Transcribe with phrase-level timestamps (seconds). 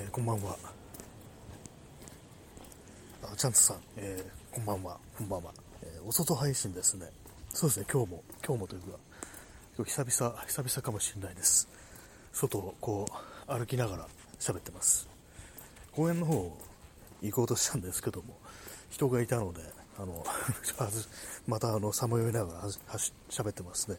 [0.00, 0.56] えー、こんばんは。
[3.24, 5.52] あ、チャンツさん、えー、こんばんは、こんばんは。
[5.82, 7.06] えー、お外配信ですね。
[7.52, 8.86] そうですね、今日も、今日もというか、
[9.76, 11.68] 今日久々、久々かもしれないです。
[12.32, 13.06] 外をこ
[13.48, 15.08] う、歩きながら喋ってます。
[15.90, 16.56] 公園の方
[17.20, 18.36] 行こうとしたんですけども、
[18.90, 19.62] 人がいたので、
[19.98, 20.24] あの、
[21.48, 22.62] またあの、さまよいながら
[23.28, 23.98] 喋ってますね。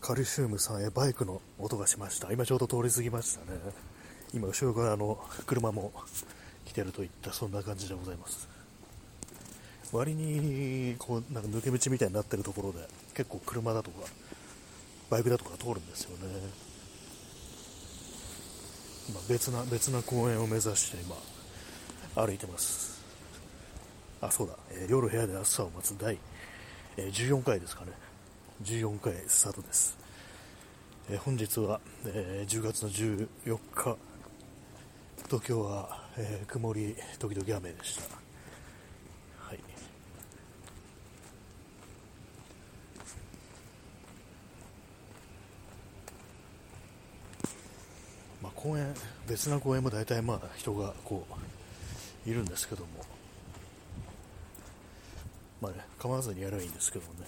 [0.00, 2.30] カルシウムさんへバイクの音がしました。
[2.30, 3.58] 今ちょうど通り過ぎましたね。
[4.34, 5.92] 今後ろからの車も
[6.64, 8.48] 来てるといったそんな感じでございます。
[9.92, 12.78] 割にこうなんか抜け道みたいになってるところで
[13.14, 14.06] 結構車だとか
[15.10, 16.72] バイクだとか通るんですよね。
[19.10, 21.16] 今別な別な公園を目指して今
[22.24, 23.02] 歩いてます。
[24.22, 26.16] あ、そうだ、えー、夜部屋で朝を待つ第、
[26.96, 27.90] えー、14回ですかね。
[28.62, 29.98] 14回スタートです。
[31.10, 33.96] えー、本日は、え、10月の14日、
[35.26, 38.02] 東京は、えー、曇り時々雨でした。
[39.38, 39.58] はい。
[48.42, 48.94] まあ、公園、
[49.26, 51.26] 別な公園も大体まあ人がこ
[52.26, 52.88] う、いるんですけども、
[55.60, 57.26] まあね、構わずにやればいいんですけどもね。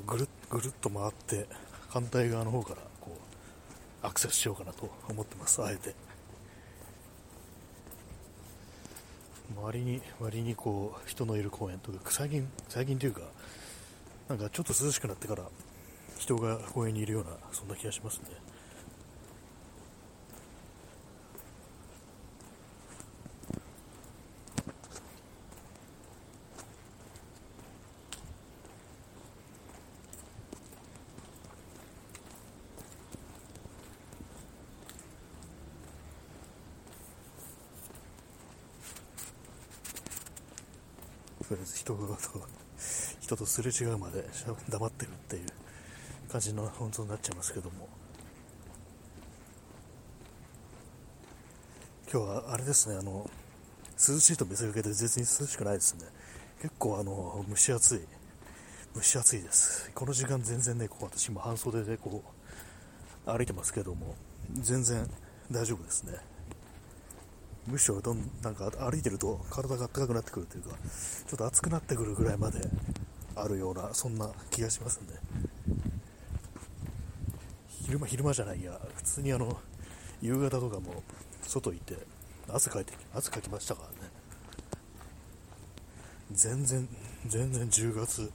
[0.00, 1.46] ぐるぐるっと回って
[1.88, 3.16] 反対側の方からこ
[4.02, 5.94] うアクセスしようかなと思ってますあえて。
[9.54, 13.20] 周りに割にこう人のいる公園とか最近最近というか
[14.28, 15.44] なんかちょっと涼しくなってから
[16.18, 18.24] 人が公園にいるようなそんな気がしますね
[41.52, 42.16] とりあえず人と
[43.32, 44.24] 人とすれ違うまで
[44.68, 45.42] 黙ってるっていう
[46.30, 47.88] 感じの本当になっちゃいますけども。
[52.12, 53.30] 今日はあれですねあの
[53.92, 56.06] 涼しいと見せかけて全然涼しくないですね。
[56.60, 58.00] 結構あの蒸し暑い。
[58.94, 59.90] 蒸し暑いです。
[59.94, 62.22] この時間全然ねこう私今半袖でこ
[63.26, 64.14] う歩いてますけども
[64.52, 65.08] 全然
[65.50, 66.18] 大丈夫ですね。
[67.66, 70.70] むしろどんなんか歩いてると体が暖かくなってくるというか
[71.28, 72.58] ちょっと暑くなってくるぐらいまで
[73.36, 75.06] あるようなそんな気がしますね
[77.84, 79.56] 昼間昼間じゃないや普通にあの
[80.20, 81.02] 夕方とかも
[81.42, 81.96] 外行って
[82.48, 84.10] 汗かいて汗かきましたからね。
[86.32, 86.88] 全然
[87.26, 88.30] 全然10月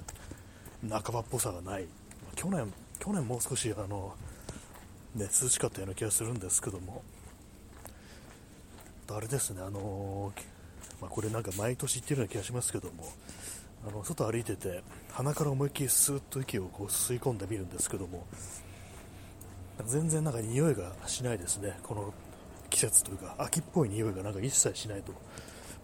[0.90, 1.88] 半ばっぽさがない。
[2.36, 4.14] 去年去年もう少しあの
[5.16, 7.04] ね涼しかったような気がするんですけども。
[9.10, 10.42] あれですね、あのー、
[11.02, 13.06] まあ、これなんか毎年言ってるような気がしますけども、
[13.86, 18.26] あの外歩いてて、鼻から思いっきりスーッと息をこう吸い込んでみるんですけども、
[19.86, 22.14] 全然なんか匂いがしないですね、この
[22.70, 25.18] 季節というか、秋っぽい匂いがなんか一切しないと、ま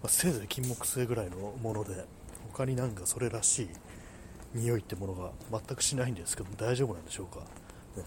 [0.05, 2.05] あ、せいぜい金木犀ぐらいのもので、
[2.53, 3.69] 他になんかそれらしい
[4.53, 7.39] 匂いってものが全くしないんですけど大丈夫なんでしょうか、
[7.97, 8.03] ね、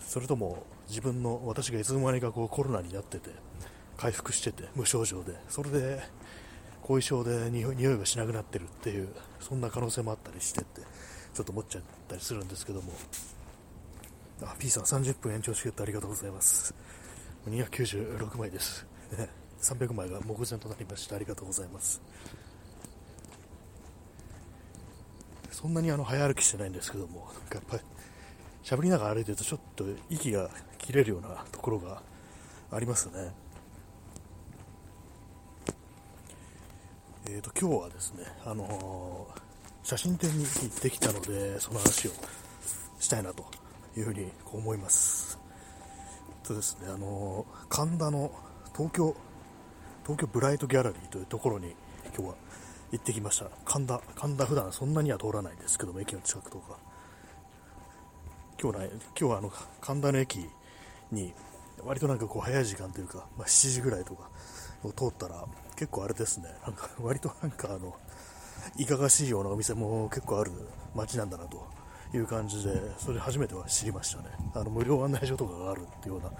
[0.00, 3.30] それとも自分の私がいつの間にかこうコロナになってて
[3.96, 6.00] 回復してて無症状でそれで
[6.82, 9.08] 後遺症で匂いがしなくなってるっていう
[9.40, 10.80] そんな可能性もあったりしてって
[11.34, 12.92] ちょっと思っちゃったりするんですけども。
[14.44, 16.74] あ P さん30分延長してってありがとうございます。
[17.48, 18.86] 296枚です。
[19.60, 22.00] 300枚が目前となりましたありがとうございます。
[25.50, 27.82] そんなにあの早歩きしてないんですけどもやっぱり
[28.64, 32.02] 喋りながら歩いてるとちょっと息が切れるようなところが
[32.72, 33.32] ありますね。
[37.24, 42.10] えーと、今日はですね、あのー、写真展に行ってきたので、その話を
[42.98, 43.44] したいなと
[43.96, 45.38] いうふうに思います。
[46.42, 48.32] とですね、あのー、神田の
[48.76, 49.14] 東京、
[50.02, 51.76] 東京ブライトギャラリーというところに
[52.06, 52.34] 今日は
[52.90, 53.46] 行ってきました。
[53.64, 56.76] 神田、神田普段そんなには通らないんですけども、駅の近くとか。
[58.60, 60.44] 今日ね、今日はあの、神田の駅
[61.12, 61.32] に
[61.84, 64.28] 割となんかこう早い時間というか、まあ、7時ぐらいとか
[64.82, 65.46] を通ったら、
[65.82, 67.96] 結構あれですね、なんか割となんかあの、
[68.76, 70.52] いかがしいようなお店も結構ある
[70.94, 71.66] 街なんだなと
[72.14, 74.28] いう感じで、それ初めては知りましたね。
[74.54, 76.36] あの無料案内所とかがあるっていうような、いわ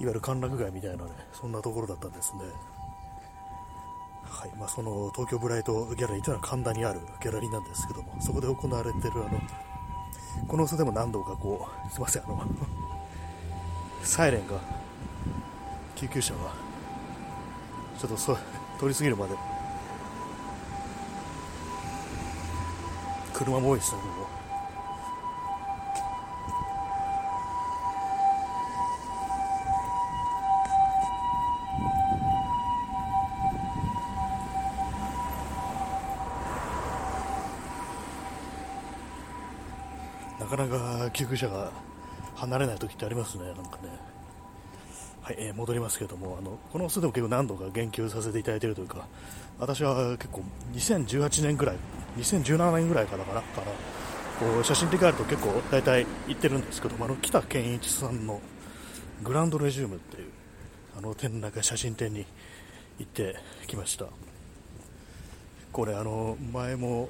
[0.00, 2.42] ゆる歓楽街みたいなね、そんなところだったんですね。
[4.24, 9.40] はいまあ、その東京ブライトギャラリーというのは神田にあるギャラリーなんですけども、そこで行われているあの、
[10.46, 12.44] この嘘でも何度かこう、すいません、あの、
[14.02, 14.60] サイレンが、
[15.96, 16.52] 救急車が、
[17.98, 18.36] ちょっとそ
[18.82, 19.36] 通り過ぎるまで、
[23.32, 24.28] 車も多いですね、ここ。
[40.40, 41.70] なかなか救急車が
[42.34, 44.21] 離れない時ってありますね、なんかね。
[45.22, 49.06] はい、えー、戻りますけれども、あのこの巣でも結構何度か言及させていただいているというか、
[49.60, 50.42] 私は結構
[50.74, 51.76] 2018年ぐらい、
[52.18, 53.66] 2017年ぐらいからかな、から
[54.40, 58.40] こう写真で帰ると結構大体行ってるんですけども、あの北健一さんの
[59.22, 60.28] グランドレジュームっていう
[60.98, 62.26] あの展覧会写真展に
[62.98, 63.36] 行って
[63.68, 64.06] きました。
[65.70, 67.08] これあの前も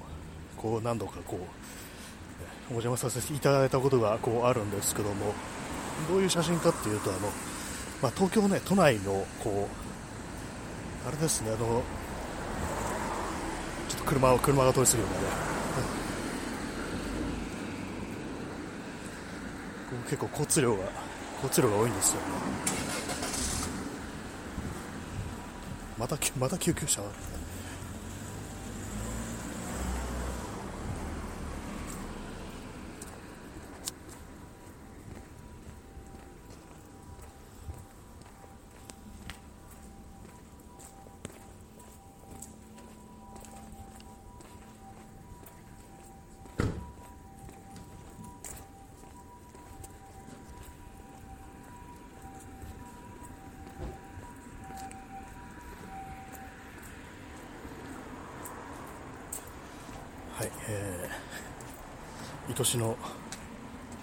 [0.58, 1.38] こう何度かこう
[2.68, 5.34] お邪魔させていただいたことがこうあるんですけども
[6.08, 7.30] どういう写真かっていうとあの、
[8.02, 9.68] まあ、東京ね都内のこ
[11.04, 11.58] うあれですねあの
[13.88, 15.16] ちょっと車を車が通り過ぎるんで。
[15.16, 15.22] ね、
[20.04, 20.84] 結構交通量が
[21.42, 22.26] 交通量が多いんですよね。
[25.98, 27.02] またまた救急車？
[27.02, 27.08] が
[60.42, 62.96] はい、えー、愛しの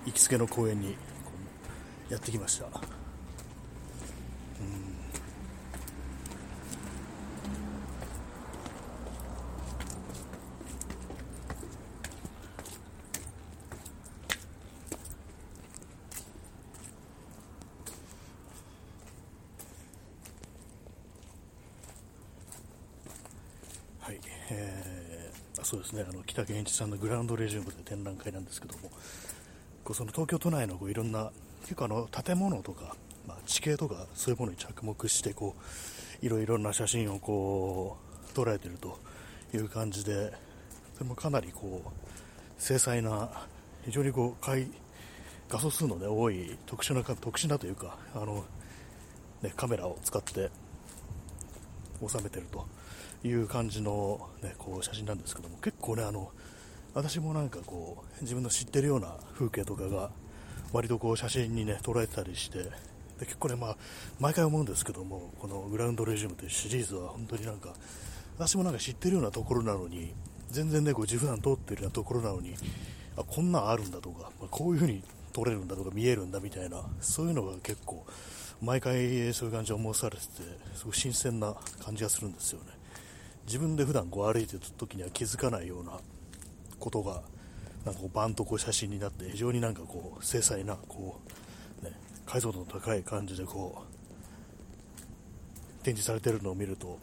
[0.05, 0.95] 行きつけの公園に
[2.09, 2.65] やってきました。
[23.99, 24.19] はい、
[24.51, 25.09] えー
[25.69, 25.83] そう
[26.39, 28.89] 北健一さんのグランドレジュームで展覧会なんですけども
[29.83, 31.31] こうその東京都内のこういろんな
[31.63, 32.95] 結構あの建物とか、
[33.27, 35.55] まあ、地形とかそういうものに着目してこ
[36.21, 37.97] ういろいろな写真をこ
[38.33, 38.97] う捉えていると
[39.53, 40.31] いう感じで
[40.93, 41.89] それもかなりこう
[42.57, 43.29] 精細な
[43.83, 44.45] 非常にこう
[45.49, 48.45] 画素数の、ね、多い特殊な特殊なというかあの、
[49.41, 50.49] ね、カメラを使って
[52.07, 52.65] 収めていると。
[53.23, 56.31] いう感じの、ね、こう写真なんですけども結構ねあの
[56.93, 60.09] 私もなんかこう自分の知ってるような風景とかが
[60.71, 63.77] 割とこう写真にね捉えてたりしてで結構ねまあ
[64.19, 67.73] 毎回思うんですけどもこのグラウンドレジュームというシリーズは本当になんか
[68.37, 70.13] 私もなんか知ってるようなところなのに
[70.49, 72.55] 全然ねこう自分通ってるようなところなのに
[73.17, 78.05] あこんなんあるんだとか、まあ、こういう風に撮れるんだとか見えるんだみたいなそういうのが結構
[78.61, 80.27] 毎回そういう感じを思わされてて
[80.75, 82.78] すごい新鮮な感じがするんですよね。
[83.49, 85.93] 自分で普段こう歩いてる時には気づかないような
[86.79, 87.23] ことが
[87.83, 91.19] なんかこうバンとこう写真になって非常になんかこう精細なこ
[91.81, 91.91] う、ね、
[92.27, 93.81] 解像度の高い感じでこ
[95.81, 96.99] う展示されてるのを見ると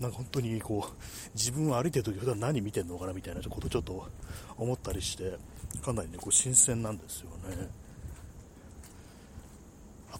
[0.00, 0.92] なんか本当にこう
[1.34, 4.08] 自分は歩いてる時普段何見てるのかなみたいなことをちょっと
[4.56, 5.36] 思ったりして
[5.84, 7.81] かなりねこう新鮮なんですよね。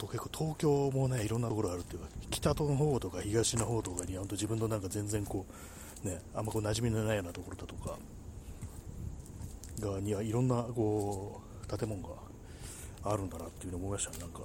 [0.02, 5.46] と結構東京もねいろんなところあるっていうか北の方とか東の方とかに本当自分のなんか全然こ
[6.04, 7.98] うねあんまこう馴染みのないようなところだとか
[9.80, 11.40] がにはいろんなこ
[11.70, 12.14] う建物が
[13.04, 14.18] あるんだなっていうのを思いましたね。
[14.18, 14.40] なんか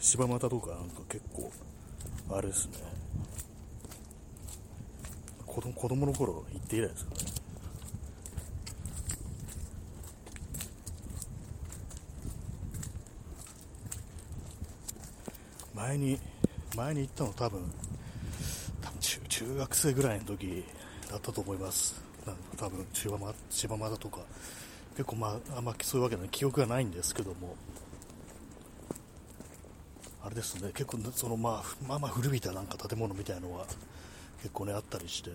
[0.00, 1.52] 柴又とかなんか結構
[2.30, 2.72] あれですね。
[5.46, 7.41] 子供の頃行って以来ですからね。
[15.82, 16.16] 前に
[16.76, 17.60] 前に行ったの多分
[18.80, 20.64] 多分中中学生ぐらいの時
[21.10, 22.00] だったと思います。
[22.24, 24.20] なんか多分柴間柴又とか。
[24.92, 27.56] 結構まああんまそういうわけで記憶がないんですけども。
[30.24, 30.70] あれですね。
[30.72, 33.66] 結構そのまあまあまあ古びたなんか建物みたいのは
[34.38, 35.30] 結構ねあったりして。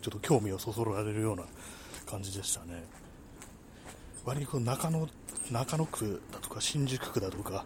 [0.00, 1.42] ちょっと興味をそそられるような
[2.06, 2.82] 感じでしたね。
[4.24, 5.08] 割にこう中野
[5.52, 7.64] 中野区だとか新宿区だとか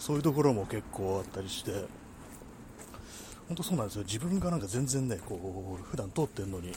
[0.00, 1.72] そういうところも結構あったりして
[3.46, 6.72] 本当そうなんですよ自分がなんか全然ねこう普段通ってるのに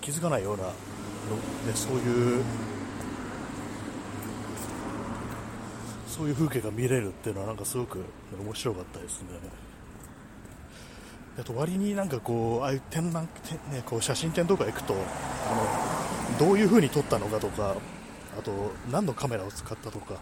[0.00, 0.72] 気づかないようなの、ね、
[1.74, 2.44] そういう
[6.06, 8.04] そういう風景が見れるっていうのはなんかすごく、ね、
[8.38, 9.28] 面白かったですね。
[11.36, 13.24] あと割になんかこうああいう展覧、
[13.72, 14.96] ね、こう写真展とか行くとあ
[16.32, 17.74] のどういう風に撮ったのかとか
[18.38, 20.20] あと何のカメラを使ったとか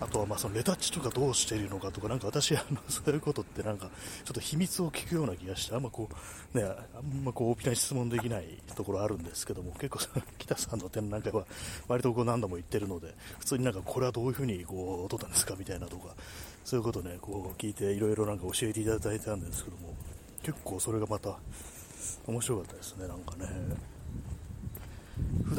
[0.00, 3.90] あとはまあそのレタッチとかどうしているのかとか、なか私、あのそういうことってなんか
[4.24, 6.08] ちょっと秘密を聞くような気がして、あんまこ
[6.54, 9.98] う、ね、あんまこう大きな質問できないところあるんですけども、結構
[10.38, 11.44] 北さんの展覧会は
[11.86, 16.14] 割とこう何度も言ってるので、普通になんかこれはどういうふうにこう撮ったんですかみたいなとか、
[16.64, 19.94] そういうことね、こう聞いていろいろなんか教えていただいたんですけども、
[20.42, 21.36] 結構それがまた
[22.26, 23.46] 面白かったですね、なんかね。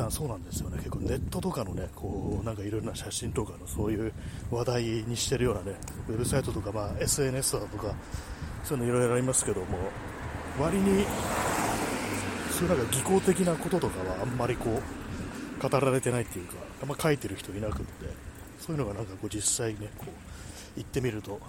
[0.01, 4.11] 段そうなんですよね、結構ネットとかのね、こうなんかいろいろな写真とかのそういう
[4.49, 5.77] 話題にしてるようなね、
[6.09, 7.93] ウェブサイトとか、まあ、SNS だとか、
[8.63, 9.65] そういうのいろいろありますけども、
[10.59, 11.05] 割に、
[12.51, 18.05] そういうなんか技巧的なこととかはあんまりこう、語られてないっていうか、あんま書いてる人いなくって、
[18.59, 21.39] そういうのがなんかこう実際ね、こう、行ってみると、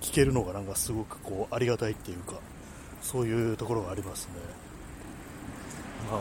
[0.00, 2.34] 聞けるのがなんかすごくこう、ありがたいっていうか、
[3.02, 4.67] そういうところがありますね。
[6.10, 6.20] まあ、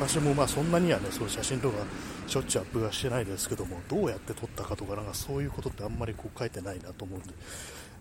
[0.00, 1.78] 私もまあそんなにはねそう写真とか
[2.26, 7.28] しょっちゅうアップはしてないですけどもどうやって撮ったかとかなんかそういうことってあんまりこう書いてないなと思うんで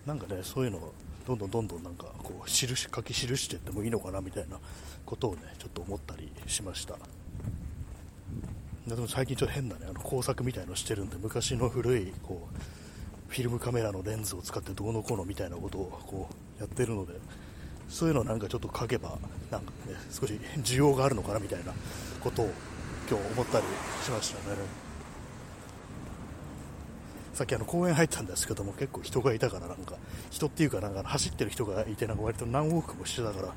[0.05, 0.93] なんかねそういうのを
[1.27, 4.57] どんどんどんどんなんかこう印書き記していってもいいのかなみたいな
[5.05, 6.97] ことをねちょっと思ったりしました。
[8.87, 17.13] でも最近ちょっと変なねあの工作みたいのしてるんで昔の古いこうフィルムカメラのレンズを使ってどうのこうのみたいなことをこうやってるので
[17.91, 19.19] そういうのなんかちょっと書けば
[19.51, 21.73] なんか、ね、少し需要があるのかなみたいな
[22.21, 22.49] ことを
[23.09, 23.65] 今日思ったり
[24.03, 24.55] しましたね。
[27.33, 29.95] さっきあの公園入ったんですけども結構人がいたからなんか
[30.29, 33.53] 人っていうかなんか走ってる人がいてなんか割と何往復もしてたから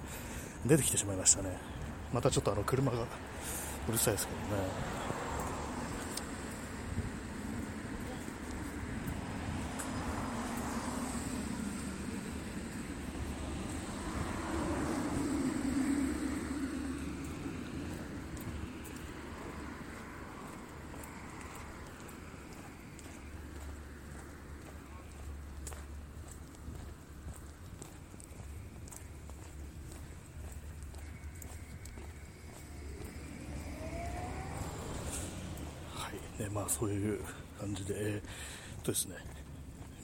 [0.66, 1.56] 出てきてしまいましたね。
[2.12, 2.98] またちょっとあの車が
[3.88, 4.68] うるさいですけどね。
[36.44, 37.20] ね、まあそういう
[37.58, 39.16] 感じで、えー、とですね、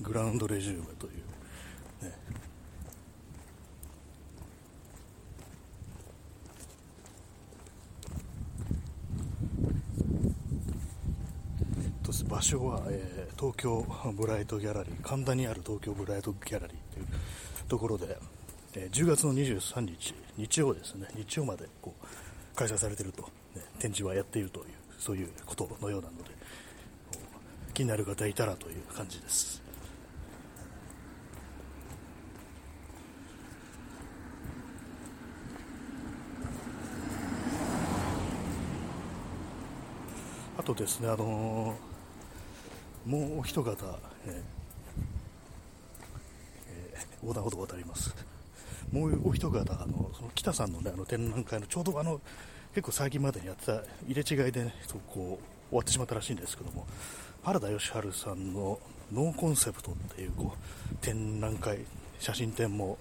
[0.00, 2.14] グラウンドレジュームという、ね、
[12.28, 17.06] 場所は、えー、東京ブライトギャラリー神田にある東京ブライトギャラリーという
[17.68, 18.16] ところで、
[18.74, 21.06] えー、10月の23日日曜ですね。
[21.14, 23.22] 日曜までこう開催されていると、
[23.54, 24.66] ね、展示はやっているという
[25.00, 26.19] そういうことのようなので
[27.80, 29.62] 気になる方いたらという感じです
[40.58, 43.70] あとですね、あのー、もうお一方、
[44.26, 44.42] え
[46.68, 48.14] えー、横断歩道を渡ります。
[48.92, 52.20] もうお一方、あのその北さんの,、ね、あの展覧会のちょうどあの
[52.74, 56.86] 結構最近までにやってた入れ違いで、ね、そこう終わってしまったらしいんですけども
[57.42, 58.78] 原田義治さんの
[59.12, 61.78] ノーコンセプトっていうこう展覧会
[62.18, 62.98] 写真展も、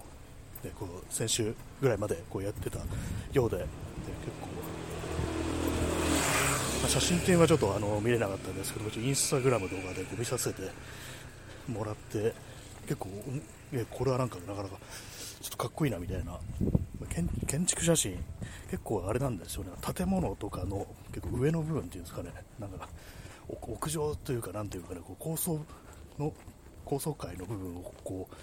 [0.64, 2.78] ね、こう先週ぐらいまでこうやってた
[3.32, 3.68] ようでで結
[4.40, 4.46] 構、
[6.80, 10.62] まあ、写真展はちょっとあの見れなかったんですけどインスタグラム動画でこう見させて
[11.68, 12.32] もらって
[12.84, 13.08] 結構、
[13.72, 14.76] ね、これはなんかなかなか
[15.42, 16.38] ちょっとかっこいいなみたいな。
[17.46, 18.24] 建築写真
[18.70, 19.70] 結構あれなんですよね。
[19.94, 22.88] 建物とかの結構上の部分っていうんですかねなんか
[23.50, 25.60] 屋上というかなんていうかねこう高層
[26.18, 26.32] の
[26.84, 28.34] 高層階の部分をこう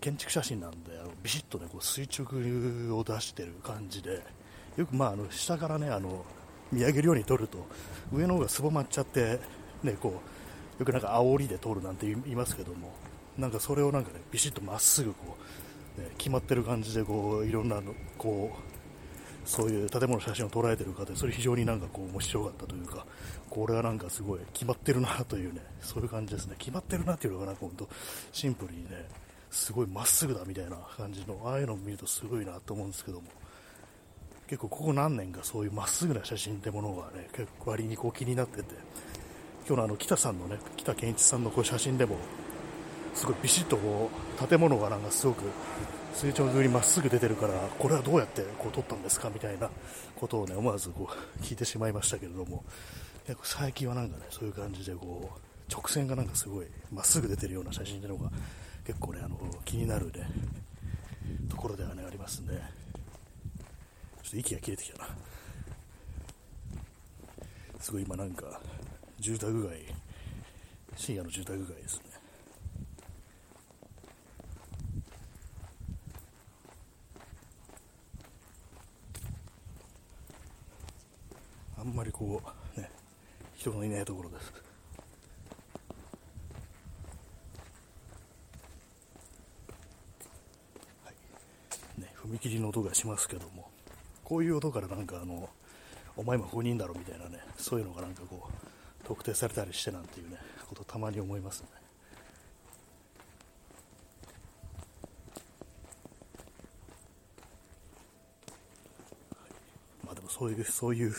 [0.00, 4.22] 建築写真なんであのビシッとねこう垂直を出してる感じで
[4.76, 6.24] よくまああの下からねあの
[6.72, 7.66] 見上げるように撮ると
[8.12, 9.40] 上の方がすぼまっちゃって
[9.82, 10.20] ねこ
[10.78, 12.92] うよくなんか煽りで撮るなんて言いますけども
[13.38, 15.36] なんかそれをなんかねビシッとまっすぐこ
[15.98, 18.73] う、ね、決まってる感じでこういろんなのこう
[19.44, 23.06] そういう建物の写真を捉えてる方でそれ非常になんかこう面白かったというか
[23.50, 26.56] これはなんかすごい決まってるなというね そういう感じですね。
[26.58, 27.88] 決まってるなっていうのがなんか本当
[28.32, 29.08] シンプルにね
[29.50, 33.28] すごいまっすぐだみたいな感じのああいうのを見るとすごいなと思うんですけども
[34.46, 38.74] 結構ここ何年かそういうまっすぐな写真ってものがね、結構割にこう気になってて、
[39.66, 42.16] 今日のあの北さんのね、北健一さんのこう写真でも、
[43.14, 45.44] すごいビシッとこう建物がなんかすごく
[46.14, 49.68] 垂直にまっすぐ出てるから、これはどうやってこう撮ったんですかみたいな
[50.16, 52.64] ことをね、思わずこう聞いてしまいましたけれども、
[53.42, 58.30] 最近はなんかね、そういう感じでこう、直線がなんかすごいまっすぐ出てるような写真っていうのが
[58.86, 60.26] 結構ね、あの気になるね、
[61.50, 62.60] ところではね、ありますね。
[64.22, 65.08] ちょっと息が切れてきたな。
[67.80, 68.60] すごい今なんか、
[69.18, 69.78] 住宅街、
[70.96, 72.00] 深夜の住宅街です。
[81.88, 82.40] んまりこ
[82.76, 82.90] う、ね、
[83.54, 84.52] 人のいないところです。
[91.04, 93.70] はいね、踏切の音がしますけども、
[94.24, 95.50] こういう音からなんかあの、
[96.16, 101.68] お前も不人だろみたいなね、そういうのがなんかこう、特定されたりしてなんていうね、ことたまに思いますね。
[110.02, 111.14] まあでもそういう、そういう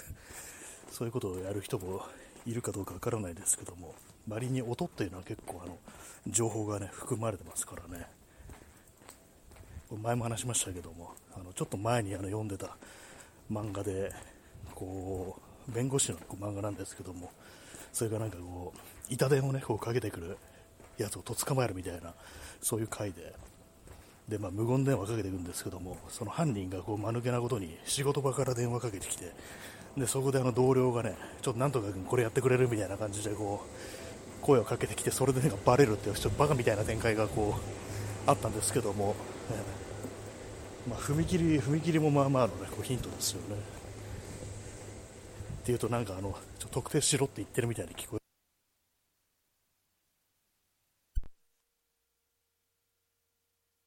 [0.96, 2.06] そういうことをやる人も
[2.46, 3.94] いるかどうかわからないですけども、
[4.30, 5.78] 割に音っていうのは結構あの
[6.26, 8.08] 情報がね含まれてますからね。
[10.02, 12.78] 前も話しましたけども、あのちょっと前にあの読んでた
[13.52, 14.14] 漫画で、
[14.74, 15.38] こ
[15.68, 17.30] う弁護士の漫画なんですけども、
[17.92, 20.38] それがなんかこう板電をねこうかけてくる
[20.98, 22.14] やつをとっ捕まえるみたいな、
[22.62, 23.36] そういう回で、
[24.30, 29.34] でまあ、無言電話かけていくんですけども、その犯人がこう間抜けなことに仕事場から電話かけてきて、
[29.98, 39.16] でそこであの同僚がね、ちょっとなんとか君これやってくれるみたいな感じでこう声をかけてきて、それでなんかバレるっていう、ちょっとバカみたいな展開がこうあったんですけども、
[39.52, 43.56] えまあ、踏切踏切もまあまあの、ね、こうヒントですよね。
[45.62, 48.20] っていうと、なんかあのちょ特定しろって言ってるみたいに聞こえ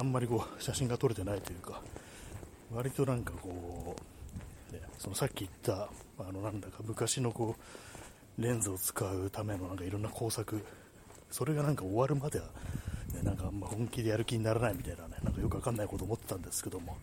[0.01, 1.83] あんまりこう写真が撮れてないというか、
[2.75, 4.18] 割となんかこう、
[4.99, 10.65] そのさっき言ったあのなんだか昔のこうレンズを使うためのなんかいろんな工作
[11.31, 12.47] それがなんか終わるまでは、
[13.15, 16.97] ね、なんかあんま本気でやる気にならないみたいなねなんかよくわかんないこと思ってたんですけども、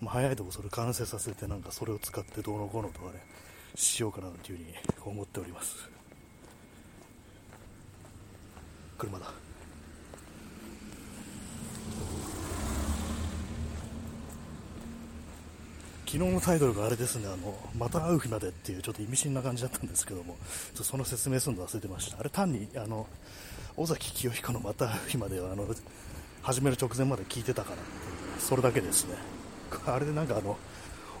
[0.00, 3.24] まあ、早いとこそれ完成させてなんかそれを使ってどうのこうのとかね
[3.74, 4.74] しようかなというふうに
[5.04, 5.88] 思っております。
[8.98, 9.32] 車だ。
[16.12, 20.36] 昨日のタイトルがあれですね、あの、また会う日までっていうちょっと意味深な感じだったんですけども、
[20.74, 22.20] ちょその説明するの忘れてました。
[22.20, 23.06] あれ単に、あの、
[23.78, 25.66] 尾崎清彦のまた会う日までは、あの、
[26.42, 27.76] 始める直前まで聞いてたから
[28.38, 29.14] それだけですね。
[29.86, 30.58] あれでなんかあの、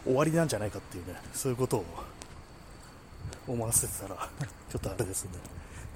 [0.04, 1.84] 終わりなんじゃないかっていうね、そういうことを
[3.48, 4.28] 思わせてたら、
[4.70, 5.30] ちょっとあれですね、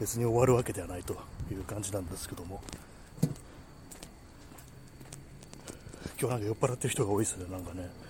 [0.01, 1.13] 別に終わるわけではないと
[1.53, 2.63] いう感じなんですけども、
[6.19, 8.06] 今日なんか酔っ払ってる人が多いですね、なんかね。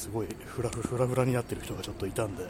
[0.00, 2.46] すごいフラフラフラになってる人がちょっといたんで。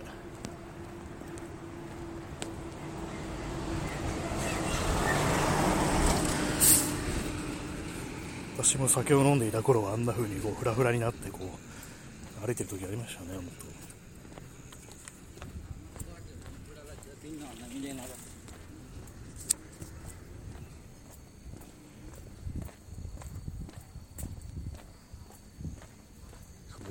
[8.56, 13.99] 私も酒を飲んでいた頃はあんな風にこうフラフラになってこう歩いてる時ありましたね本当。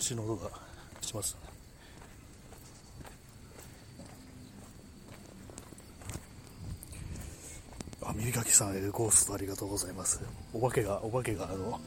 [0.09, 0.49] 虫の音が
[1.01, 1.37] します。
[8.01, 10.19] あ耳かきさんエゴーストありがとうございます。
[10.51, 11.79] お化けがお化けがあの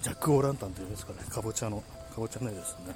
[0.00, 1.18] ジャック・オーランタンというんですかね。
[1.28, 1.80] かぼちゃの
[2.14, 2.94] かぼちゃの絵ですね。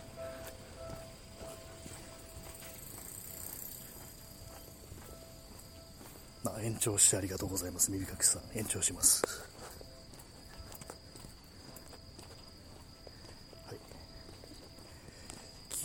[6.46, 8.42] あ延長してありがとうございます耳かきさん。
[8.54, 9.53] 延長します。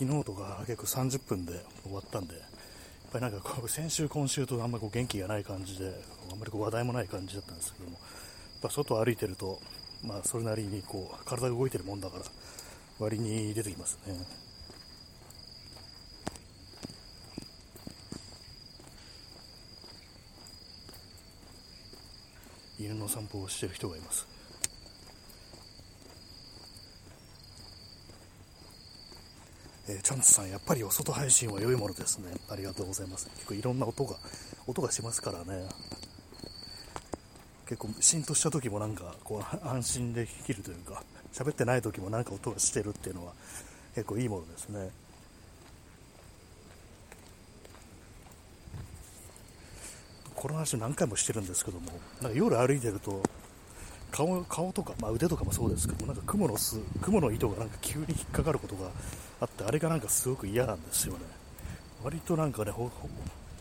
[0.00, 2.42] 昨日とか結構30分で終わったんで、やっ
[3.12, 5.92] ぱりなんかこう先週、今週とあんまり元気がない感じで、
[6.32, 8.00] あんまりこう話題もない感じだったんですけども、やっ
[8.62, 9.60] ぱ外歩いてると、
[10.02, 12.24] まあそれなりにこう体が動いてるもんだから、
[12.98, 14.14] 割に出てきますね。
[22.78, 24.39] 犬の散歩をしてる人がいます。
[29.90, 32.30] えー、チャンスさん、やっぱりお外配信は良いものですね。
[32.48, 33.28] ありがとうございます。
[33.30, 34.16] 結構いろんな音が、
[34.66, 35.68] 音がしますからね。
[37.70, 43.32] 結構浸透した時もなんかこう安心できるというか喋ってない時もなんか音がしてるっていうのは
[43.94, 44.90] 結構いいものですね
[50.34, 53.22] この話何回もしてるんですけどもなんか夜歩いてると
[54.10, 58.90] 顔顔とか、まあ、腕とかもそうですけどなんか雲の巣雲の糸がなんか急に引っかかることが
[59.40, 61.20] あってあれがなんかすごく嫌なんですよね。
[62.02, 62.72] 割となんかね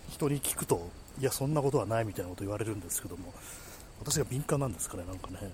[0.10, 3.34] 人に聞くといやそんなことはないみたいなこと言われるんですけども
[4.00, 5.52] 私が敏感なんですかねなんかね。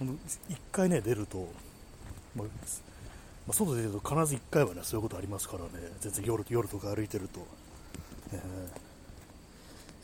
[0.00, 1.48] 1回ね出ると、
[2.36, 2.50] まあ、ま
[3.50, 5.68] あ、外で出ると必ず1回はねそういうことありますからね。
[6.00, 7.40] 全然夜夜とか歩いてると、
[8.32, 8.36] え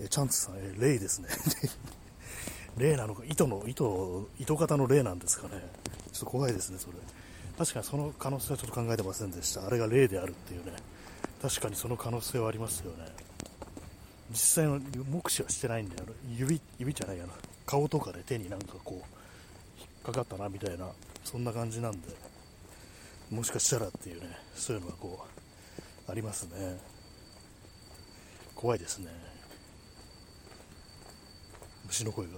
[0.00, 1.28] ー、えチャンツさん、えー、レイですね。
[2.76, 5.62] 例なのか糸の糸糸型の例なんですかね。
[6.12, 6.94] ちょっと怖いですねそれ。
[7.56, 9.66] 確かにその可能性はちょっと考えてませんでした。
[9.66, 10.72] あれが例であるっていうね。
[11.40, 13.06] 確かにその可能性はありますよね。
[14.30, 17.32] 実際の目視はしてないんであの指指じゃないやな。
[17.66, 20.88] 顔とかで手になんかこう引っかかったなみたいな。
[21.22, 21.98] そんな感じなんで。
[23.30, 24.36] もしかしたらっていうね。
[24.54, 25.24] そういうのがこ
[26.08, 26.78] うありますね。
[28.54, 29.08] 怖いですね。
[31.86, 32.32] 虫の声が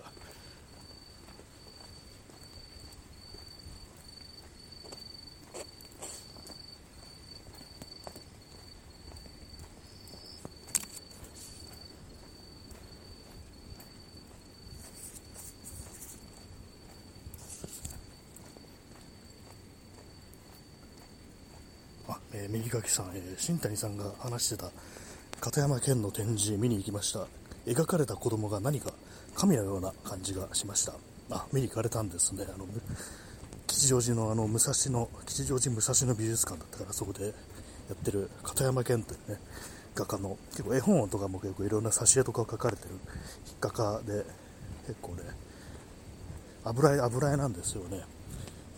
[22.39, 24.71] えー、右垣さん、えー、新谷さんが話してた
[25.41, 27.27] 片山健の展示見に行きました。
[27.67, 28.93] 描かれた子供が何か
[29.35, 30.95] 神のような感じがしました。
[31.31, 32.47] あ見に行かれたんですね。
[32.55, 32.67] あの
[33.67, 37.31] 吉祥寺のあの武蔵野吉祥寺武蔵野美術館だったからそこでや
[37.93, 39.39] ってる片山健というね
[39.95, 42.91] 画家の結構絵本とかも結構いろんな挿絵とか書かれてる
[43.61, 44.25] 画家で
[44.87, 45.23] 結構ね
[46.65, 48.05] 油絵油絵なんですよね。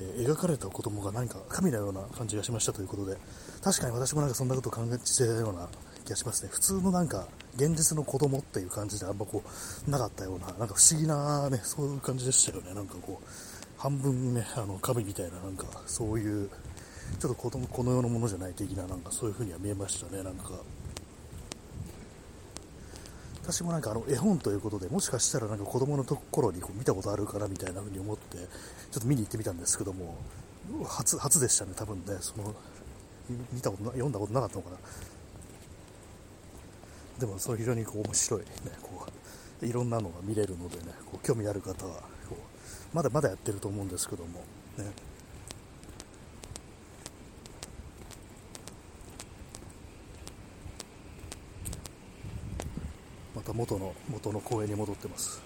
[0.01, 3.17] え描かれた子供が何か神のような感じがしましたということで
[3.63, 5.69] 確かに私もなんかそんなことを考えてたような
[6.05, 6.51] 気がしますね。
[6.53, 9.43] 普通のなんか現実の子供っていう感じであんまこ
[9.87, 12.75] うなかったようななんか不思議なねそういう感じでしたよね。
[12.75, 13.27] なんかこう
[13.77, 16.49] 半分ねあの神みたいななんかそういう
[17.19, 20.23] ちょっと子供この世のものじゃない的ななんかそういう風には見えましたね。
[20.23, 20.53] なんか
[23.43, 28.45] 私もなんかあの絵本ということでもしかしたらなんか子供のところにこう見たことあるかなみたいな風に思ってちょ
[28.99, 30.19] っと見に行ってみたんですけども
[30.87, 32.19] 初初でしたね多分ね。
[32.21, 32.55] その
[33.53, 34.77] 見たこと読んだことなかったのかな。
[37.19, 38.47] でもそれ非常にこう面白いね
[38.81, 39.07] こ
[39.61, 41.95] ういろんなのが見れるのでねこう興味ある方は
[42.29, 42.37] こ
[42.93, 44.41] うまだまだやってると思うんですけども
[44.77, 44.93] ね。
[53.35, 55.41] また元の元の公園に戻ってます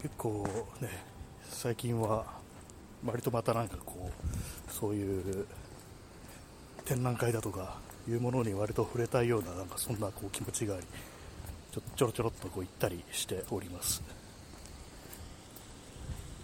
[0.00, 0.48] 結構
[0.80, 0.88] ね
[1.68, 2.24] 最近は
[3.04, 5.44] 割とまたなんかこうそういう
[6.86, 7.76] 展覧会だとか
[8.08, 10.86] いうものに割と触れたいようななんかそんなこう気持ちがあり
[11.70, 14.02] ちょちょろちょろっとこう行ったりしております。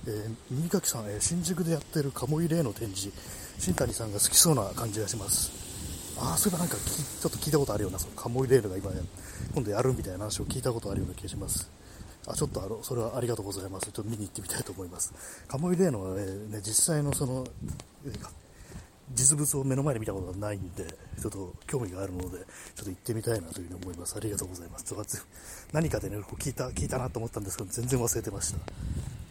[0.06, 3.10] えー、新垣さん、えー、新宿でやってる鴨居霊の展示、
[3.58, 5.50] 新谷さんが好きそうな感じがします。
[6.18, 8.90] ああ、そういえばなんかちょっと聞いたことあるような、その鴨居霊が今、
[9.54, 11.70] 今度やるみたいな話を聞いたことあるような気がします。
[12.26, 13.86] あ、ちょっとあの、それはありがとうございます。
[13.86, 15.12] ちょっと見に行ってみたいと思います。
[15.48, 17.46] 鴨居霊の、ね、ね、実際のその、
[19.12, 20.86] 実物を目の前で見たことがないんで、
[21.20, 22.36] ちょっと興味があるので、ちょ
[22.82, 24.16] っと行ってみたいなというふうに思います。
[24.16, 24.94] ありがとうございます。
[25.72, 28.58] 何かでね、こう聞いた、聞いたなと思ったんですけど、全然忘れてました。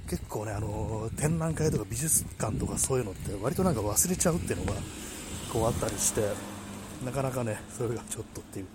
[0.09, 4.73] 結構ね、あの展覧会とか美術館とかそういうのって割となんか忘れちゃうっていうのが
[5.51, 6.21] こうあったりして
[7.05, 8.67] なかなかねそれがちょっとっていう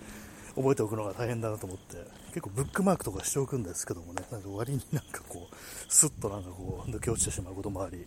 [0.58, 1.96] 覚えておくのが大変だなと思って
[2.28, 5.56] 結構ブックマークとかしておくんですけどもねなんか割になんかこう
[5.88, 8.04] スッとなんかこう抜け落ちてしまうこともあり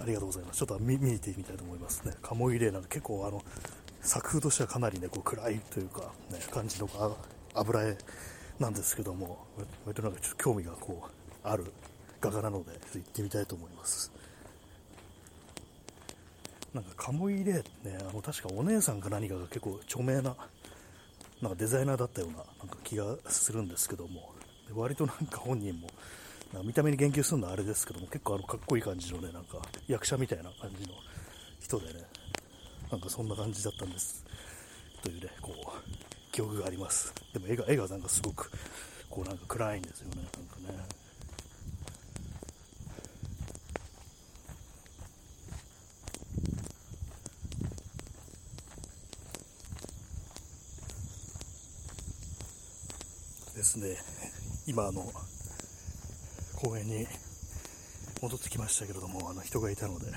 [0.00, 0.58] ありがとうございます。
[0.58, 2.14] ちょっと見に行ってみたいと思いますね。
[2.22, 3.42] 鴨入れなんで結構あの、
[4.00, 6.88] 作風としてはかなりね、こう暗いというか、ね、感じの
[7.54, 7.98] 油絵
[8.60, 9.44] なんですけども、
[9.84, 11.10] 割となんかちょっと興味がこう、
[11.42, 11.64] ある
[12.20, 14.12] 画家なので、ちょっと行ってみたいと思います。
[16.72, 17.62] なんか鴨入れね、
[18.00, 20.36] あの確かお姉さんか何かが結構著名な、
[21.40, 24.34] なんかデザイナーだったようななんか気がするんですけども、
[24.74, 25.88] 割となんか本人も
[26.64, 30.94] 見た目に言及するのはあれですけども、結構あのかっこいい感じのね、なんか役者みたいな感じの
[31.60, 32.04] 人でね、
[32.90, 34.24] なんかそんな感じだったんです
[35.02, 37.12] というね、こう、記憶があります。
[37.32, 38.50] でも絵が、絵がなんかすごく、
[39.10, 40.97] こうなんか暗いんですよね、なんかね。
[53.58, 53.96] ですね、
[54.68, 55.12] 今あの、
[56.54, 57.08] 公園に
[58.22, 60.12] 戻ってきましたけれども、あの人がいたので、ね、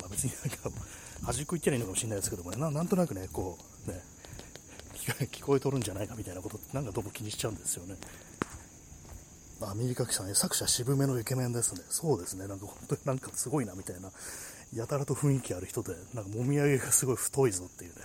[0.00, 0.70] まあ、別になんか
[1.24, 4.02] 端っこ行ってないのかもしれないですけどもね、なんとなくね、こう、ね、
[5.32, 7.96] 聞こえとるんじゃないかみたいなことってなんかどうも気にしちゃうんですよね。
[9.62, 11.80] アメリカ記者ね、作者渋めのイケメンですね。
[11.88, 14.12] そうですね、なんか本当になんかすごいなみたいな、
[14.74, 18.02] やたらと雰囲気ある人で、なんかもみあげがすごい太いぞっていうね、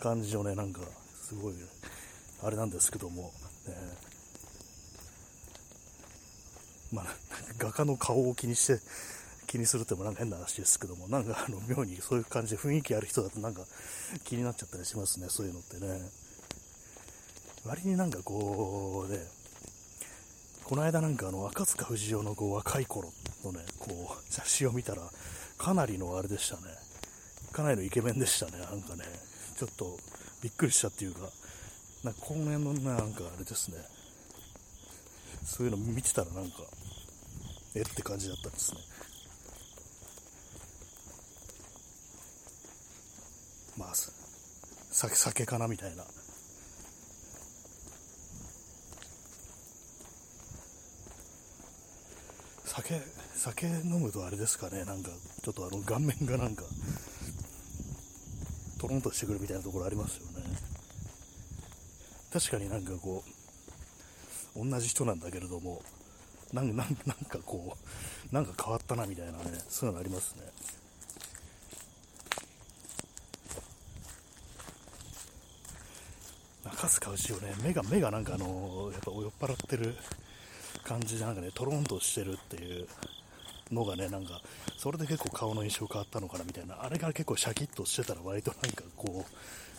[0.00, 0.80] 感じのね、なんか
[1.28, 1.54] すごい、
[2.44, 3.32] あれなんですけども、
[3.66, 3.74] ね、
[6.92, 7.06] まあ、
[7.58, 8.80] 画家の顔を気にして、
[9.46, 13.62] 気にするってもなんか変な話ですけども、なんかあの妙にそういう感じで雰囲気ある人だとなんか
[14.24, 16.00] 気になっちゃったりしますね、そういうのってね。
[17.64, 19.18] 割になんかこうね、
[20.64, 23.12] この間なんかあの赤塚不二夫のこう若い頃
[23.44, 25.02] のね、こう写真を見たら
[25.56, 26.62] かなりのあれでしたね。
[27.52, 29.04] かなりのイケメンでしたね、なんかね。
[29.56, 29.96] ちょっと
[30.42, 31.20] びっくりしたっていうか、
[32.04, 33.78] なんかこの辺のなんかあれですね。
[35.42, 36.58] そういうの見てたらなんか、
[37.74, 38.80] えって感じだったんですね。
[43.78, 46.04] まあ、酒酒かなみたいな。
[52.66, 53.00] 酒、
[53.34, 55.10] 酒飲むとあれですかね、なんか、
[55.42, 56.64] ちょっとあの顔面がなんか、
[58.78, 60.33] トロンとしてくるみたいなところありますよね。
[62.34, 63.22] 確かになんかこ
[64.56, 65.80] う、同じ人なんだけれども、
[66.52, 67.76] なんなんなんかこ
[68.32, 70.42] う、なんか変わったなみたいなね、そういうのありますね。
[76.64, 79.94] 中須川氏をね、目が、目がなんかあの、やっぱ酔っ払ってる
[80.82, 82.88] 感じでなんかね、トロンとしてるっていう
[83.70, 84.40] のがね、なんか、
[84.76, 89.24] それで結構顔の印象変わったのかなみたいな、あれから結構シャキッとしてたら割となんかこ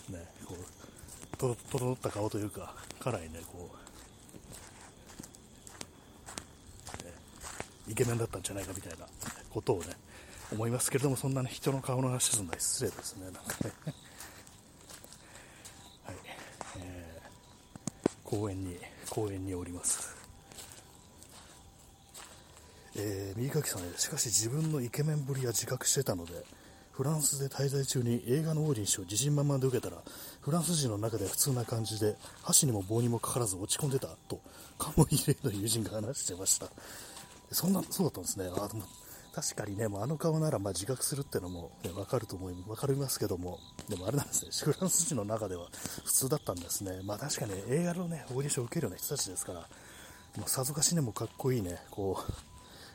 [0.09, 0.94] う、ね、こう、
[1.35, 3.69] とろとろった顔というか、かなりね、こ
[7.01, 7.13] う、ね、
[7.87, 9.05] イケメンだったんじゃないかみたいな
[9.49, 9.95] ことをね、
[10.51, 13.71] 思いますけれども、そんなね、人の顔の話するのは失礼ですね、なんかね。
[16.03, 16.15] はい、
[16.79, 18.77] えー、公園に、
[19.09, 20.15] 公園におります。
[22.97, 26.45] えー、右垣さんね、しかし自分のイケメンぶりは自覚してたので、
[26.95, 30.01] フランスで滞在中に映画のオーディションを自信満々で受けたら、
[30.39, 34.39] フランス人の中では普通な感じで、箸にも棒にもかからず落ち込んでたと、
[34.79, 36.67] カモイレの友人が話してました。
[37.51, 38.45] そんな、そうだったんですね。
[38.45, 38.85] あでも
[39.35, 45.67] 確かにね、もうあの顔ならま自覚するってのも、ね、分かると思い、分かりますけども、でもあれなんですね、フランス人の中では
[46.05, 47.01] 普通だったんですね。
[47.03, 49.59] まあ確かに映画のね、オーディションを受けるような人たちですから、
[50.37, 52.31] もうさぞかしね、もかっこいいね、こう、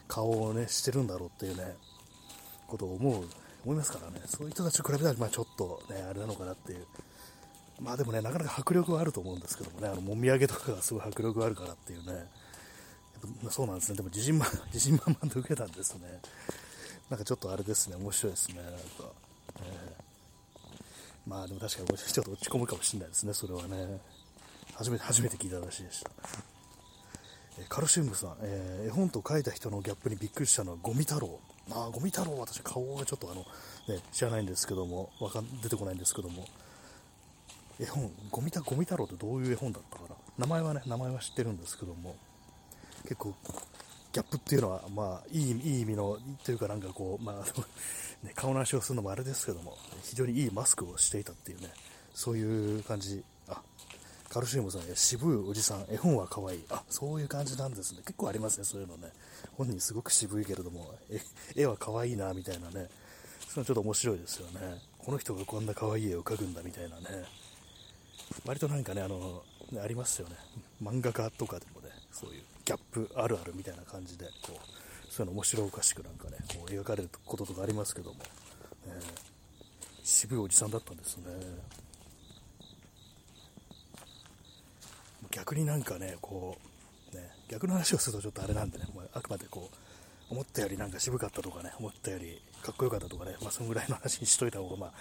[0.09, 1.77] 顔をね、してるんだろうっていうね、
[2.69, 3.25] ことを思う、
[3.65, 6.87] 思いますからね、そういう人たちと比べたら、まあちょっとね、あれなのかなっていう。
[7.81, 12.27] まあでもね、なかなか迫力はあると思うんですけどもね、あの、もみあげとかがすごい迫力があるからっていうね、
[13.51, 16.21] そうなんですね、でも自信満 自信満々で受けたんですね。
[17.09, 18.79] なんかちょっとあれですね、面白いですね、なんか。
[19.63, 20.71] えー、
[21.27, 24.01] まあでも確かにちょっと落ち込むかもしれないですね、それはね。
[24.75, 26.11] 初めて、初めて聞いたらしいでした。
[27.69, 31.41] カルシウムさん、えー、絵本と書いた人のギャップにびっくりしたのはゴミ太郎。
[31.71, 33.47] まあゴミ太郎、私顔がちょっとあの、
[33.95, 36.45] ね、知らないんですけども、わかん出てこないんですけども、
[37.79, 40.17] 絵本、ゴミたゴミ太郎ってどういう絵本だったかな。
[40.37, 42.17] 名前はね、名前は知ってるんですけども、
[43.05, 43.35] 結構、
[44.13, 47.37] ギャップっていうのは、まあ、いいいい意味の、というかなんかこう、まあ、
[48.27, 51.73] ね、顔の話をするのもあれですけども、非常にいいマスクをしていたっていうね、
[52.13, 53.25] そういう感じ
[54.33, 56.65] カルシウムさんや渋いおじさん、絵本は可愛い。
[56.71, 57.99] あ、そういう感じなんですね。
[58.03, 59.09] 結構ありますね、そういうのね。
[59.59, 60.95] 本人すごく渋いけれども、
[61.57, 62.73] 絵は可愛いな、みたいなね。
[62.73, 62.89] そういう
[63.59, 64.61] のちょっと面白いですよね。
[64.99, 67.25] この人がこんな可愛い絵を描くんだ、みたいなね。
[68.47, 69.43] 割となんかね、あの、
[69.83, 70.37] ありますよね。
[70.81, 78.21] 漫画家とかでもね、そういうギャップあるあるみたいな感じで、こう、そういうの面白おかしくなんかね、こう描かれることとかありますけども、
[78.87, 79.03] えー、
[80.05, 81.25] 渋いおじさんだったんですね。
[85.31, 86.59] 逆になんかね、こ
[87.13, 89.77] う、ね、逆の話をするとちょっとあれなんでね、もうあくまでこう、
[90.31, 94.93] 思ったよりなんか渋かったとかね、思ったよりかっこよかったとかね、まあ、そのぐらいの話にしといた方がまあ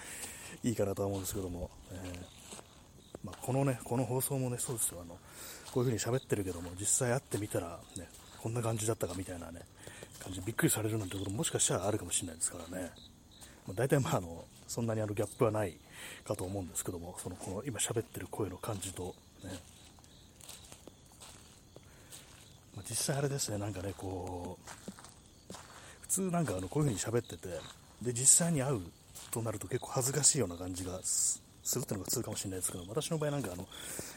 [0.64, 2.18] いいかなとは思うんですけども、えー、
[3.24, 5.16] まあ、このね、この放送もね、そうですよ、あの、
[5.72, 9.60] こういう風に喋ってるけども、実際会ってみたら、ね、こんな感じだったかみたいなね、
[10.18, 12.90] 感じでびっくりされるなんてことももしかしたらあるかもしれないですからね。
[13.66, 15.76] まあ、大体まああの、そんなにあのギャップはない
[16.24, 19.14] かと思うんですけども、そのこの今喋ってる声の感じと、
[19.44, 19.50] ね、
[22.76, 25.54] まあ、実際あれですね、なんかね、こう、
[26.02, 27.48] 普通なんかあのこういう風に喋ってて、
[28.02, 28.80] で、実際に会う
[29.30, 31.42] となると結構恥ずかしいような感じがす
[31.74, 33.66] るっていうのが普通かもしれないですけど、私の場合なんかあの、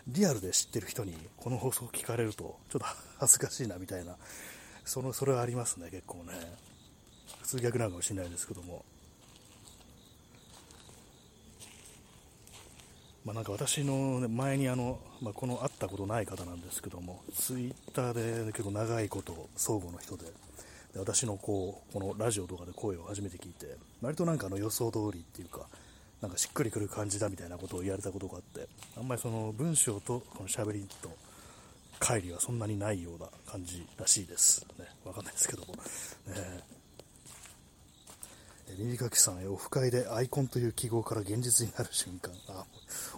[0.08, 2.86] リアルで知ってる人にこの放送を聞かれると、ちょっと
[3.20, 4.16] 恥ずかしいなみたいな、
[4.86, 6.34] その、それはありますね、結構ね。
[7.42, 8.86] 普通逆なのかもしれないですけども。
[13.26, 20.26] まあ、なんか私の、前にあの、まあ、この会ったことない方なんですけども、ツイッターで、結構長いこと相互の人で、
[20.94, 25.68] で私のこうこのラジオとかで声を初めて聞いて、割となんかあの予想通りっていうか、
[26.22, 31.10] なんかしっくりくる感じだみたいなことを言われたことがあって、あんまりその文章とこの喋りと
[32.00, 34.66] 乖離はそんなにないような感じらしいです。
[34.78, 35.74] ね、わかんないですけども。
[35.74, 35.82] ね
[38.78, 42.34] 耳かきさん、オフ会でアイコンという記号から現実になる瞬間。
[42.50, 42.66] あ、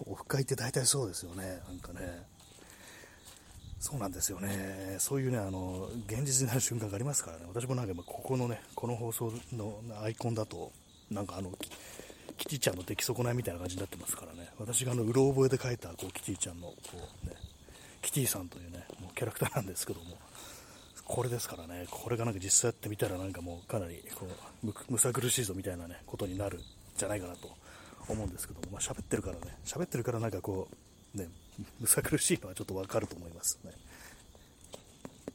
[0.06, 1.60] オフ会って大体そうですよね。
[1.68, 2.22] なんかね。
[3.78, 4.96] そうなんですよね。
[4.98, 7.44] そういうね、あの、現実になる瞬間がありますからね。
[7.48, 10.72] 私もなんかここのね、この放送のアイコンだと、
[11.10, 11.52] なんかあの、
[12.38, 14.48] キティちゃんの出来損ないみたいな感じになってますからね。
[14.58, 16.74] 私があの、うろ覚えで書いた、こう、キティちゃんの、こ
[17.24, 17.34] うね、
[18.02, 20.16] キティさんというね、もうキャラクターなんですけども、
[21.06, 24.26] これですからね、これがなんか実際やってみたらなんかもうかなりこ
[24.64, 26.60] うむさ苦しいぞみたいなね、ことになるん
[26.96, 27.48] じゃないかなと
[28.08, 30.68] 思うんですけども、まあ、喋ってるからね、喋ってるからなんかこ
[31.14, 31.28] う、ね、
[31.80, 33.70] むさ苦しいのはちょっとわかると思いますね。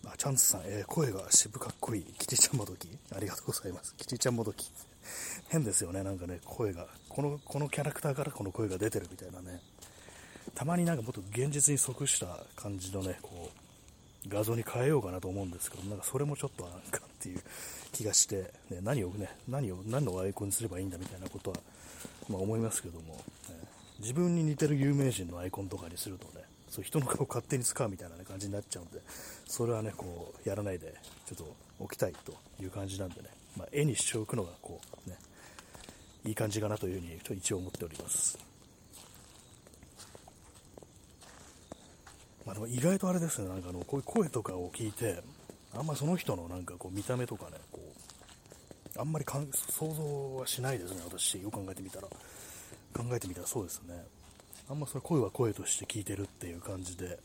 [0.06, 2.04] あ、チャンスさん、えー、声が渋かっこいい。
[2.20, 2.88] キティちゃんもどき。
[3.16, 3.96] ありがとうございます。
[3.96, 4.72] キティちゃんもどき。
[5.50, 6.88] 変ですよね、なんかね、声が。
[7.08, 9.62] この、このキャラクターからこの声が出てるみたいなね。
[10.56, 13.71] たまになんかもっと現実に即した感じのね、こう、
[14.28, 17.42] 画像に変えようかなと思うんですけど、なんかそれもちょっとなんかっていう
[17.92, 21.58] 気がして、ね、何をね、何を、何のアイコンにすればいいんだみたいなことは、
[22.30, 23.22] まあ、思いますけども、ね、
[24.00, 29.02] 自分に似てる有名人のアイコンとかにするとね、そう人の顔を勝手に使うみたいな、ね、感じになっちゃうんで、
[29.46, 30.94] それはね、こう、やらないで、
[31.26, 35.18] ちょっと置きたいという感じなんでね、まあ、絵にしておくのが、こう、ね、
[36.26, 38.51] いい感じかなというふうに、一応思っております。
[42.52, 45.24] まあ、でも意外とあれですね、なんかあのこういう声とかを聞いて、
[45.74, 52.08] あんまその人のなんかこう見た目とかね、こうあんまりかん想像はしないですね、私、よく考えてみたら。
[52.94, 54.06] 考えてみたらそうですね。
[54.70, 57.18] あんまそれ声は声として聞いてるっていう感じで、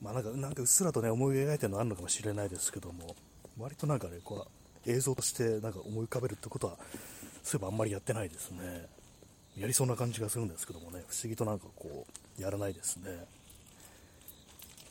[0.00, 3.16] まあなんか、なんかうっすらとね、思い描いてるのあるのかもしれないですけども、
[3.58, 4.46] 割となんかね、こ
[4.86, 6.76] う映像としてなんか思い浮かべるってことは、
[7.42, 8.86] そういえばあんまりやってないですね。
[9.58, 12.06] やりそうな感じがするんですけどもね、不思議となんかこ
[12.38, 13.26] う、やらないですね。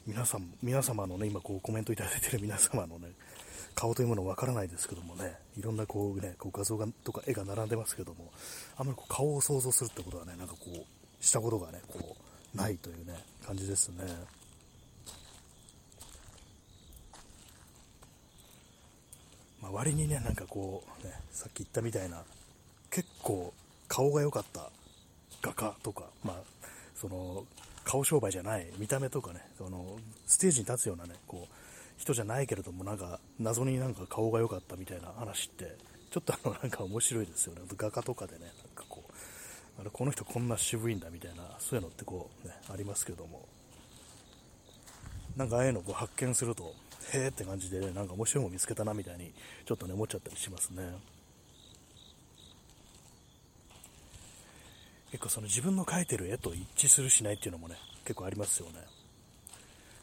[0.07, 3.09] 皆さん、皆様のね、今こうコメントいただいてる皆様のね、
[3.75, 8.31] 顔というものわからないですけどもね、いろんなこうね、こう画像がとか絵が並んでますけども、
[8.77, 12.15] あんまりこう顔を想像するってことはね、なんかこう、したことがね、こ
[12.55, 14.05] う、ないというね、感じですね。
[19.61, 22.23] まあ、割にね、なんかこう、ね、さっき言ったみたいな、
[22.89, 23.53] 結構
[23.89, 24.71] 顔が良かった
[25.41, 26.35] 画家とか、まあ、
[26.95, 27.45] その、
[27.87, 31.53] 顔商売じゃない、見た目とかね、そのステージに立つようなね、こう、
[31.97, 35.77] 人じゃないけれども、なんか、謎になんか顔が良かったみたいな話って、
[36.11, 37.61] ちょっとあの、なんか面白いですよね。
[37.77, 43.47] 画家とかでね、なんかこう、あれこの人こんな渋いんだみたいな、そういうのってこう、ね、ありますけども、
[45.37, 46.73] なんかああいうのを発見すると、
[47.13, 49.33] へーって感じでね、なんか面白いもの見つけたなみたいに、
[49.65, 50.83] ちょっとね、思っちゃったりしますね。
[55.11, 58.85] 結構その自分の描いてる絵と一致するしないっていうのもね、結構ありますよね。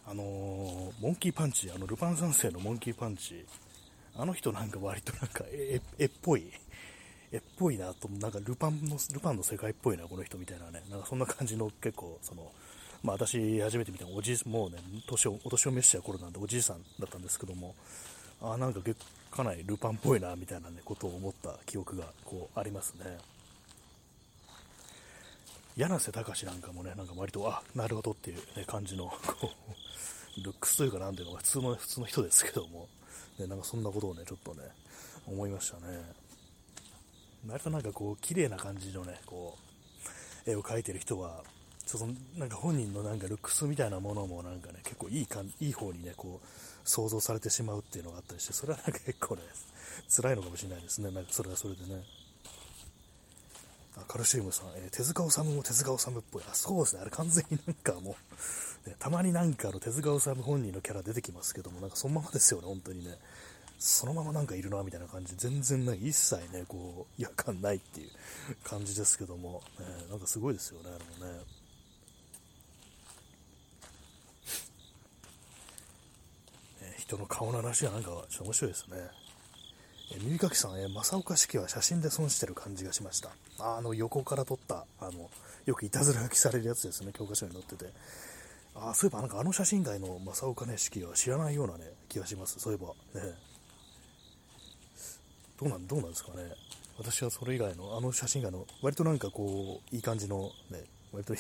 [0.07, 3.45] あのー、モンキーパンチ、あの、ルパン三世のモンキーパンチ、
[4.17, 6.45] あの人なんか割となんか絵っぽい、
[7.33, 12.53] 絵っぽいなと、なんかルパンの、ルパンの世界っぽいな、この人みたいなね、なんかそんな感じの結構、その、
[13.03, 17.75] まあ私初めて見たおじ、もうね、年を、お年を召した頃なんでおじいさんだったんですけども、
[18.41, 18.81] あなんか
[19.31, 23.19] かなりルパンっぽいな、みたいなね、ことを思った記憶が、こう、ありますね。
[25.77, 29.51] 柳瀬隆なんかもね、なんか割と、あ、なるほどっていう、ね、感じの、こ
[30.39, 32.89] う、ルックスというかなんていうのが普通の、普通の人ですけども、
[33.39, 34.63] ね、なんかそんなことをね、ちょっとね、
[35.27, 36.03] 思いましたね。
[37.49, 39.59] 割となんかこう、綺麗な感じのね、こ
[40.47, 41.43] う、絵を描いてる人は、
[41.87, 46.49] そのなんか本人のなんかルックスみたいなものもなんかね、結構いいかいい方にね、こう、
[46.89, 49.43] 想像されてしまうっていうのがあったりして、それはなんか結構ね、
[50.09, 52.03] 辛いのかもしれないですね、なんかそれはそれでね。
[54.09, 56.43] カルシウムさん、えー、手塚治虫も手塚治虫っぽい。
[56.51, 57.03] あ、そうですね。
[57.03, 58.17] あれ完全になんかも
[58.87, 63.17] う、ね、たまになんかあの手塚治虫本人のキャラ出てきますけども、なんかそのままですよね、本当にね。
[63.79, 68.09] そのままなんかいるなみたいな感じ全然ね一切ねこう違和感ないっていう
[68.65, 71.41] 感じですけども、ね、なんかすごいですよねあれもね
[76.97, 78.97] 人の顔の話はなんかちょっと面白いですね。
[80.13, 83.31] え耳かきさん、え正岡式は写真で損してる感じがしました。
[83.59, 85.31] あの横から撮った、あの、
[85.67, 87.91] よくいたずら書きされるやつですね、教科書に載ってて。
[88.77, 92.59] あそういえばなんかあの写真外の正岡ね、式は知らないようなね、気がします。
[92.59, 93.21] そういえば。
[93.21, 93.35] ね。
[95.59, 96.53] どうなん、どうなんですかね。
[96.99, 101.35] 私はそれ以外の、あの写真外の、割となんかこう、いい感じの、ね、割と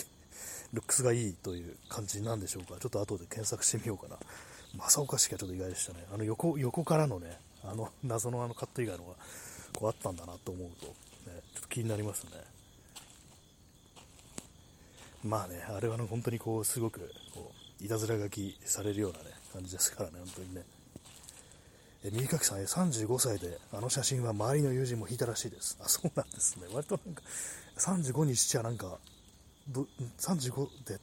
[0.72, 2.78] ルックスがいいという感じなんでしょうか。
[2.80, 4.18] ちょっと後で検索してみようかな。
[4.78, 6.04] 正岡式はちょっと意外でしたね。
[6.12, 9.14] あの横横からのね、あの 謎のあのカット以外のが
[9.72, 12.30] こうあったんだなと思うと、ね、ちょっと気になりますね。
[15.24, 20.64] まあね、あれは、ね、本当にこうすごくこういたずら書きされるような、ね、感じですからね、本当にね。
[22.04, 25.78] え右かきさん、35歳であの写真は周りの友人も引いたらしいです。
[25.80, 26.66] あ、そうなんですね。
[26.70, 27.22] 割となんか
[27.78, 28.98] 35にしちゃなんか、
[29.72, 31.00] 35で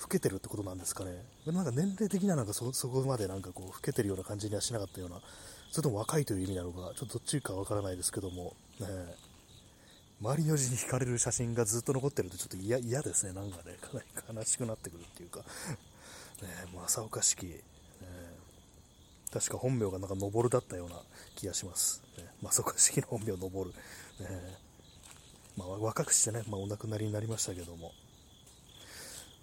[0.00, 1.22] 老けてるってことなんですかね。
[1.46, 5.20] なんか年齢的にはなんかそそこまでなんかこう老けてるような感じにはしなかったような、
[5.70, 8.86] それとも若いという意味なのか、ちょっとどっちかわからないですけども、ね、
[10.20, 15.44] 周りの字に惹かれる写真がずっと残ってるとちょっと嫌ですね、なんかね、かなり悲しくなってくるっていうか、ね、
[16.86, 17.60] 正岡式、ね、
[19.32, 20.96] 確か本名がなんか登だったような
[21.36, 22.02] 気がします。
[22.16, 23.74] ね、正岡式の本名登る。
[24.24, 24.68] ね
[25.56, 27.92] まあ、若くしてね、まあ、お亡くなりになりましたけども、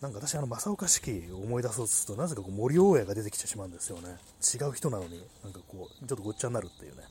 [0.02, 4.18] なんか私、あの、正岡式を思い出そうとすると、なぜかこう森大家が出てきてしまうんですよね。
[4.42, 7.04] 違う人なのに、なんかこう、ちょっとごっちゃになるっていうね、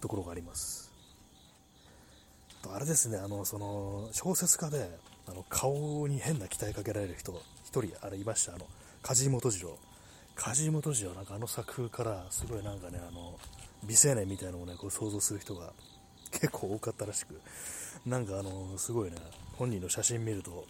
[0.00, 0.90] ところがあります。
[2.68, 4.90] あれですね、あの、その、小説家で、
[5.26, 7.32] あの、顔に変な期待かけられる人、
[7.64, 8.66] 一人、あれいました、あの、
[9.02, 9.78] 梶本次郎。
[10.34, 13.38] 梶本次郎、なんかあの作風から、すごいなんかね、あの、
[13.84, 15.72] 美青年みたいなのをね、こう想像する人が
[16.32, 17.40] 結構多かったらしく、
[18.06, 19.16] なんかあの、すごいね、
[19.56, 20.66] 本人の写真見ると、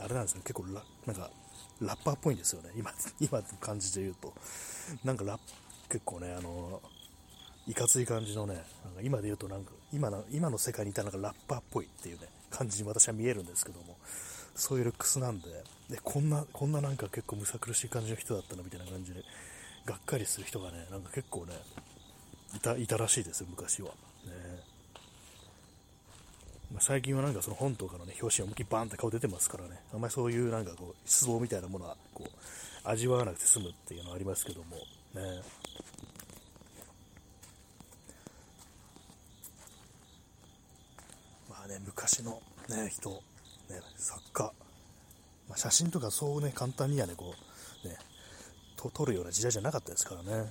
[0.00, 1.30] あれなんですよ、結構ラ、なんか、
[1.80, 4.32] ラッパーっぽいんですよね、今、 今の感じで言うと。
[5.04, 5.38] なんかラ、
[5.88, 6.80] 結構ね、あの、
[7.66, 13.96] いかつい感じのね、なんか今で言うとなんか、今の、今の世界にいたなんかラッパーっぽいっていうね、感じに私は見えるんですけども、
[14.54, 19.22] そういうルックスなんで、で、こんな、こんななんか結構むさ苦しい感じの人だったなみたいな感じで、
[19.84, 21.54] がっかりする人がね、なんか結構ね、
[22.56, 23.90] いた、いたらしいですよ、昔は。
[26.72, 32.30] まあ、最近はなんかその本とかのね、表紙思いっきバーンって顔出てますからね、あんまりそういうなんかこう、失望みたいなものは、こう、
[32.84, 35.42] 味わわなくて済むっていうのはありますけども、ね。
[41.48, 43.10] まあね、昔のね、人、
[43.70, 44.52] ね、作家、
[45.48, 47.34] まあ、写真とかそうね、簡単にはね、こ
[47.84, 47.96] う、ね、
[48.76, 50.50] と撮るような時代じゃなかったですからね。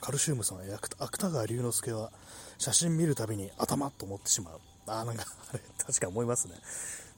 [0.00, 0.58] カルシウムさん、
[0.98, 2.12] 芥川龍之介は
[2.58, 4.60] 写真見るたびに頭と思ってしまう。
[4.90, 6.54] あなんか、あれ、確かに思いますね。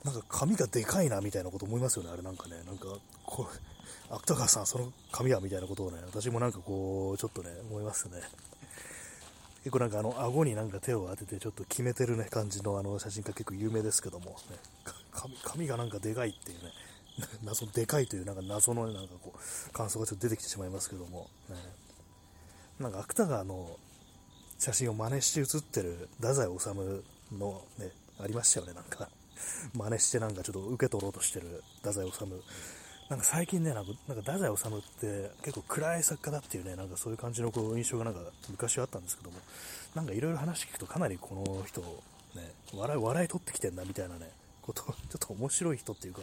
[0.04, 2.56] なんか髪がでかいなみたいなこと思いますよね、あれなんかね。
[2.66, 2.86] なんか、
[3.24, 8.20] こう、芥川さん、その髪はみたいなことをね、私もなんかこう、ちょっとね、思いますね。
[9.62, 14.56] 結構なんかあの、顎になんか手を当ててちょっと決めてるね、感じのあの写真家結構有名ですけども、ね、
[15.12, 16.72] 髪髪がなんかでかいっていうね、
[17.44, 21.56] 謎、でかいというなんか謎の、なんかこう、感想がちょっと出てきてしまいますけども、ね、
[22.80, 23.78] なんか芥川の
[24.58, 27.04] 写真を真似して写ってる太宰治
[27.38, 29.08] のね、ありましたよね、なんか。
[29.74, 32.24] 真似してなんかちょっと受け取ろうとしてる太宰治。
[33.08, 39.38] なんか最近ね、なんかなんか太宰治って結構暗い作家だっていうね、なんかそういう感じのこう印象がなんか昔はあったんですけども、
[39.94, 41.80] なんかいろいろ話聞くとかなりこの人、
[42.34, 44.30] ね、笑い、笑い取ってきてんだみたいなね、
[44.62, 46.20] こと、 ちょっと面白い人っていうか、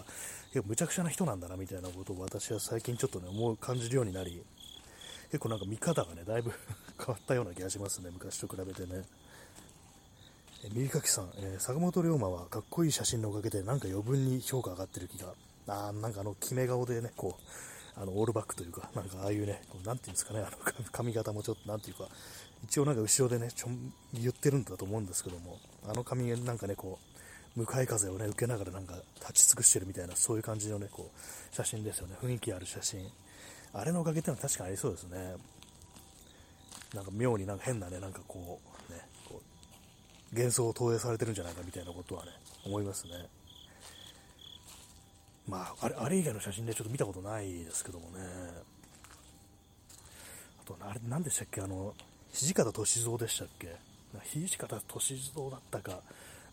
[0.52, 4.44] 結構無茶苦茶な人なんだなみたいなことを私は最近ちょっとね、思う、感じるようになり、
[5.32, 6.52] 結構なんか見方がね、だいぶ
[6.98, 9.04] 変わったような気がしますね、昔と比べてね。
[10.68, 15.34] 右かきさん、えー、坂本龍馬はかっこいい写真のおかげでなんか余分に評価上がってる気が、
[15.68, 17.38] あなんかあの決め顔でね、こ
[17.98, 20.58] う、あのオールバックというか、なんかああいうね、こうなんていうんですかね、あの
[20.92, 22.10] 髪型もちょっとなんていうか、
[22.66, 25.58] 一応なんか後ろでね、ちょん言ってるんだと思うんですけども、
[25.88, 27.00] あの髪なんかね、こ
[27.56, 33.10] う、向かい風をね、受けながらなんか立ち尽くしてるみたいな、そういう感じのね、こう、写真ですよね、雰囲気ある写真。
[33.72, 35.36] あれのおかげってのは確かにありそうですね。
[36.94, 38.69] なんか妙になんか変なね、なんかこう、
[40.32, 42.32] 幻想を投影されてるんじゃないかみたいなことはね、
[42.66, 43.28] 思いますね。
[45.48, 48.20] まあ、あれあれ以外の写真でちょっと見たことないですけどもね。
[50.62, 51.62] あと、あれ、何でしたっけ？
[51.62, 51.96] あの、
[52.32, 53.76] 土方歳三でしたっけ？
[54.24, 56.02] 土方歳三だったか、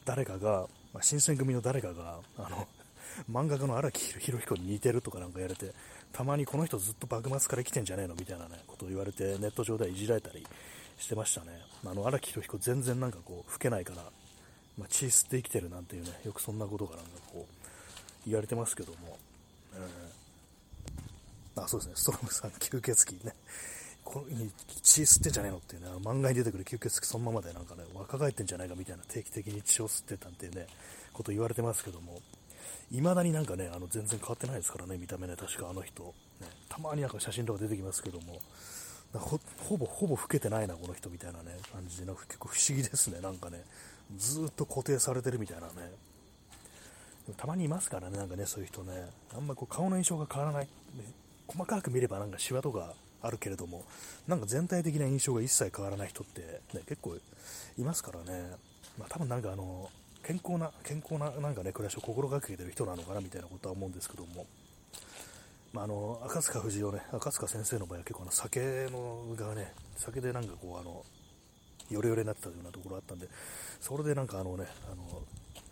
[0.06, 2.66] 誰かが、まあ、新選組の誰かが、あの、
[3.30, 5.74] 漫画家の荒木博彦に似てるとかなんか言われて、
[6.12, 10.46] たまにこの人ずっと幕末から来てんじゃねえのみたいなね、ことを言われて、ネット上ではいじられたり
[10.98, 11.60] してましたね。
[11.84, 14.02] あの、荒木博彦全然なんかこう、老けないから、
[14.78, 17.66] まあ、血吸って生きてるなんていうね、よくそんなことがなんかこう、
[18.26, 19.18] 言われてますけども、
[19.74, 23.34] えー、あ、そうですね、ストロムさん、吸血鬼ね、
[24.04, 24.50] こに
[24.82, 30.66] 血吸ってんじゃねえのっていうね、漫画に出てくる吸血鬼そのままでなんかね、若返ってんじゃないかみたいな定期的に血を吸ってたんていうね、
[31.12, 32.20] こと言われてますけども、
[32.90, 36.02] 未だになんかね、あの全然変わってないですからね、見た目ね、確かあの人。
[36.40, 38.38] ね、たまになんか写真とか出てきますけども、
[39.18, 43.64] ほほぼほぼ老けてないな、この人みたいなね、感じで、なんか結構不思議ですね、なんかね、
[44.16, 45.72] ずっと固定されてるみたいなね。
[47.26, 51.04] でもたまにいますからね、なんかね、そういう人ね、あんまこう顔の印象が変わらない、ね
[51.46, 52.92] 細かく見ればなんかシワとか
[53.22, 53.84] あるけれども、
[54.26, 57.16] なんか全体的な印象が一切変わらない人って、ね、結構
[57.78, 58.50] いますからね、
[58.98, 59.90] まあ、多分なんかあの、
[60.22, 64.46] 健康な、健康ななんかね、暮らしを心がけてる人なのかなみたいなことは思うんですけども、
[65.76, 68.60] まあ、あの赤塚不二夫ね、赤塚先生の場合は結構あの酒
[68.90, 71.04] のがね、酒でなんかこう、あの、
[71.90, 73.28] ヨレヨレになってたようなところあったんで、
[73.78, 75.22] それでなんかあのね、あの、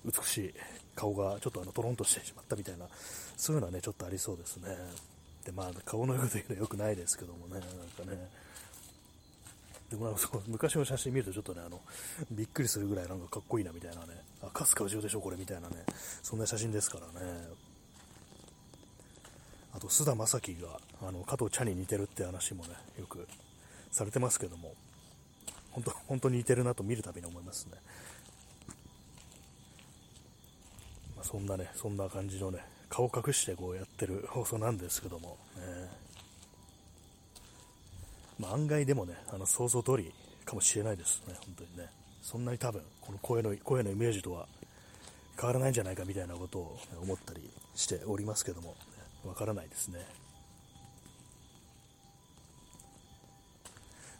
[0.04, 0.54] 美しい
[0.94, 2.84] 顔がちょっとあのトロンとしてしまったみたいな、
[3.38, 4.76] そういうのはね、ちょっとありそうですね。
[5.46, 7.60] で、まあ、顔の良くというのは良くないですけどもね、なん
[8.06, 8.28] かね。
[9.88, 11.80] でもそう昔の写真見るとちょっとね、あの、
[12.30, 15.76] びっくりするぐらいなんかかっこいいなみたいなね、あ、春日氏夫でしょ、これみたいなね、
[16.22, 17.48] そんな写真ですからね。
[19.74, 23.26] あと、菅田将暉が、あの、加藤茶に似てるって話もね、よく
[23.90, 24.74] されてますけども、
[25.72, 27.72] 本当、本当に似てるなと見るたびに思いますね。
[31.16, 35.90] まあ、そんなね、そんな感じのね、顔隠してこうやってる放送なんですけども、ね、
[38.38, 40.12] まあ、案外でもね、あの想像通り
[40.44, 41.90] かもしれないですね、本当にね。
[42.22, 44.46] そんなに多分、この声の声のイメージとは
[45.36, 48.76] 変わらないんじゃないかみたいなことを思ったりしておりますけども、
[49.26, 50.00] わからないですね。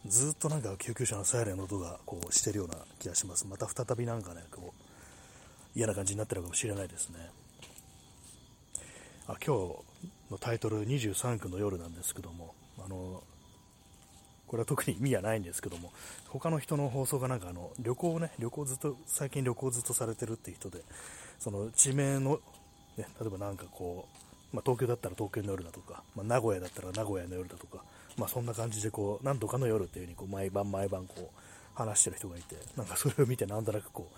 [0.07, 3.47] ずっとなんか救急車のサイレンの音がこうしてるような気がします。
[3.47, 4.81] また再びなんかね、こう
[5.75, 7.17] 嫌な感じになってるかもしれないですね。
[9.27, 13.23] あ今日のタイトル23区の夜なんですけども、あの
[14.47, 15.91] これは特に意味はないんですけども、
[16.29, 20.83] 他の人の放送がなんかあの旅行をね、旅行ずっと、最近旅行ずっとされてるっていう人で、
[21.39, 22.39] その地名の、
[22.95, 24.24] ね、例えばなんかこう、
[24.55, 27.83] まあ、東京だったら東京の夜だとか、まあ、名古屋だったら名古屋の夜だとか、
[28.17, 31.27] まあ、そんな感じでこう、何とかの夜っていう風にこう毎晩毎晩こう、
[31.75, 34.09] 話してる人がいて、なんかそれを見てなんとなくこ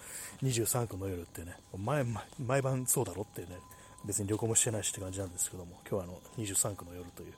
[0.42, 2.06] う、23区の夜ってね、毎
[2.40, 3.48] 毎晩そうだろってね、
[4.06, 7.34] 別に旅行もしてないしって感じなんですけども、今日はあの23区の夜という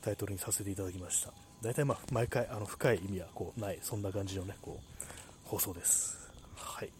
[0.00, 1.32] タイトルにさせていただきました。
[1.60, 5.04] 大体まあ毎回あの深い意味はこうない、そんな感じのね、こう
[5.44, 6.30] 放送です。
[6.54, 6.90] はい。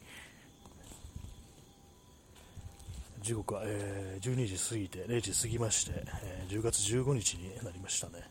[3.22, 5.92] 時刻は、えー、12時過ぎて、0時過ぎまして、
[6.22, 8.22] えー、10月15日になりましたね。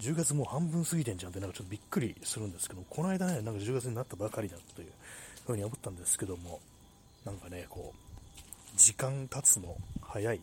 [0.00, 4.88] 10月もう半分過ぎてんじゃんってなんかちょっとびっくりするんですけど、この間ね、なんか10月になったばかりだという
[5.46, 6.60] ふうに思ったんですけども、
[7.24, 10.40] なんかね、こう、時間経つの早いっ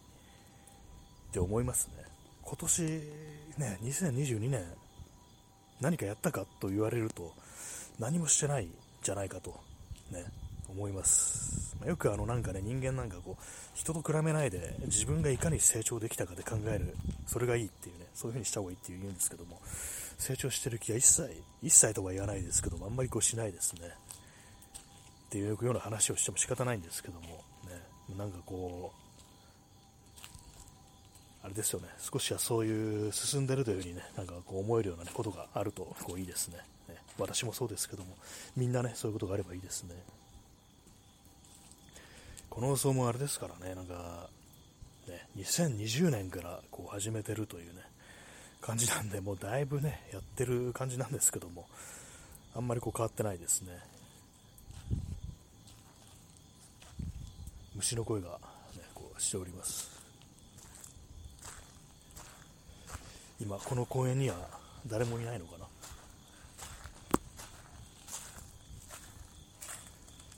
[1.31, 2.03] て思いますね。
[2.41, 2.81] 今年
[3.57, 4.63] ね、2022年
[5.81, 7.33] 何かやったかと言われると
[7.99, 8.67] 何もしてない
[9.01, 9.55] じゃないかと
[10.11, 10.25] ね、
[10.69, 11.64] 思います。
[11.79, 16.95] まあ、よくあのなんかね、人間なんかこう、人と比べないで自分がいかに成長できたかで考える、
[17.27, 19.59] それがいいっていうね、そういう風にした方がいいって言うんですけども、
[20.17, 23.81] 成長してる気は一切、一切とは言わないですけども、あんまりこうしないですね。
[25.27, 27.81] っていうような話をしても仕方ないんですけどもね、
[28.17, 29.05] なんかこう、
[31.43, 36.57] あれですよね、少しはそういう進んでるというふうにね、なんかこう思えるような、ね、ことがあるとこういいですね
[36.87, 36.95] ね。
[37.17, 38.15] 私もそうですけども、
[38.55, 39.95] みんなね、そういうことがあればいいですね。
[42.55, 44.29] この放送もあれですからね、なんか、
[45.09, 47.81] ね、2020年からこう始めてるというね、
[48.61, 51.65] 感じなんで、もうだいぶね、やってる感じなんですけども、
[52.55, 53.77] あんまりこう変わってないですね。
[57.75, 58.35] 虫の声が、ね、
[58.93, 59.89] こうしております。
[63.41, 64.37] 今この公園には
[64.87, 65.65] 誰もいないのかな。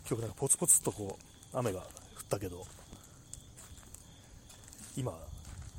[0.09, 1.15] 今日なんかポツポツとこ
[1.53, 1.83] う雨が
[2.27, 2.65] ったけど。
[4.97, 5.13] 今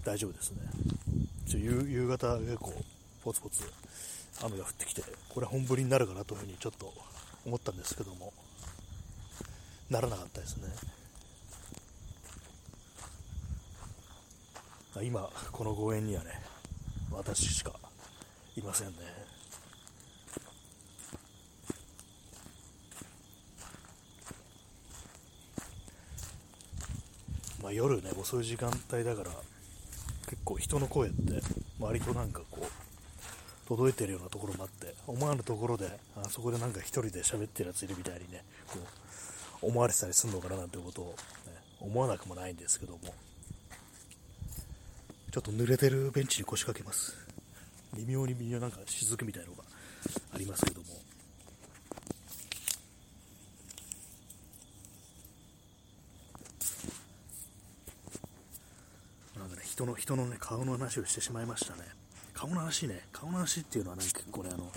[0.04, 0.60] 大丈夫ですね。
[1.48, 2.72] ちょ夕夕方結構
[3.24, 3.64] ポツポツ
[4.42, 6.92] 雨が降ってきてこれ本降りになるかなというふうにちょっと
[7.44, 8.32] 思ったんですけども。
[9.90, 10.68] ならなかったですね。
[15.02, 16.30] 今この公園にはね
[17.10, 17.72] 私しか
[18.56, 18.94] いませんね。
[27.68, 29.30] まあ、夜ね、遅い時間帯だから、
[30.24, 31.42] 結構人の声って
[31.78, 38.78] 割となんかこう、届いてるようなところもあって、思わぬところで、あそこでなんか一人で喋ってるやついるみたいにね、こ
[39.62, 41.14] う、思われてたりするのかななんてことを、
[41.46, 43.00] ね、思わなくもないんですけども、
[45.30, 47.18] ちょっと濡れてるベンチに腰掛けます。
[47.94, 49.64] 微妙に微妙なんか雫みたいなのが
[50.32, 50.86] ありますけども、
[59.78, 61.82] 人の、人のね、顔の話をしてしまいましたね。
[62.34, 64.72] 顔の話ね、顔の話っていうのはね、結構ね、あの、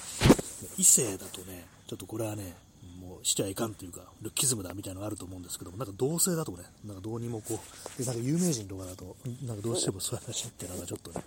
[0.78, 2.56] 異性だとね、ちょっとこれはね、
[3.00, 7.60] もうしちゃいかんというか、ルッキズムだみたいなのがあると思うんですけども、なんか同性だとね、なんかどうにもこ
[7.96, 11.24] う、でなんか有名人とかだと、なんかどうしてもそういう話ってなんかちょっとね、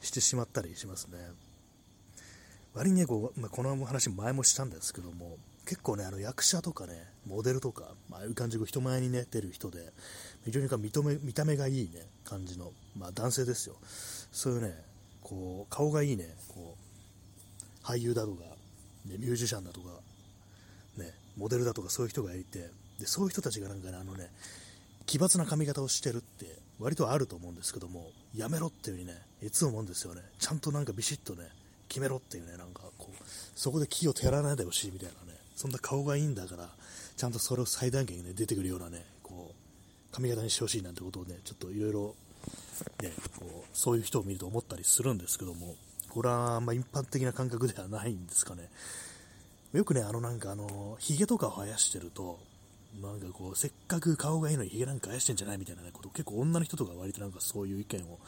[0.00, 1.18] してしまったりしますね。
[2.74, 6.92] 割にね、こう、ま、この話前もしたんですけども、結構ね、あの役者とかね、
[7.26, 9.92] モデルとか、まああいう感じで人前にね、出る人で、
[10.44, 13.76] 非常に認め見た目がいいね、感じの、まあ男性ですよ。
[14.32, 14.74] そういうね、
[15.22, 16.76] こう、顔がいいね、こ
[17.82, 18.42] う、俳優だとか、
[19.06, 19.88] ね、ミュージシャンだとか、
[20.96, 24.30] ね、モデルだとかそういう人がいて、で、そういう人たちがなんかね、あのね、
[25.06, 26.46] 奇抜な髪型をしてるって、
[26.78, 30.22] 割とあると思うんですけども、やめろっていう風にね、いつも思うんですよね。
[30.38, 31.48] ちゃんとなんかビシッとね、
[31.88, 36.68] 決めろっていうね、なんかこう、そこで気を照らないでほしいみたいなね、そんな顔がいいんだから、
[37.16, 42.14] ちゃんとそれを最大限ね、出てくるようなね、こう、髪型にしてほしいなんてことをね、ちょっといろいろ、
[43.02, 45.76] ね、こう、そういう人を見ると思ったりするんですけども、
[46.08, 48.68] これはあんま一般的な感覚ではないんですかね。
[49.72, 52.38] よくね、あのなんかあの、髭とかを生やしてると、
[53.00, 58.18] なんかこう、せっかく顔がいいのに髭なんか生やしてんじゃないみたいなね、こと結構女の人とか割となんかそういう意見を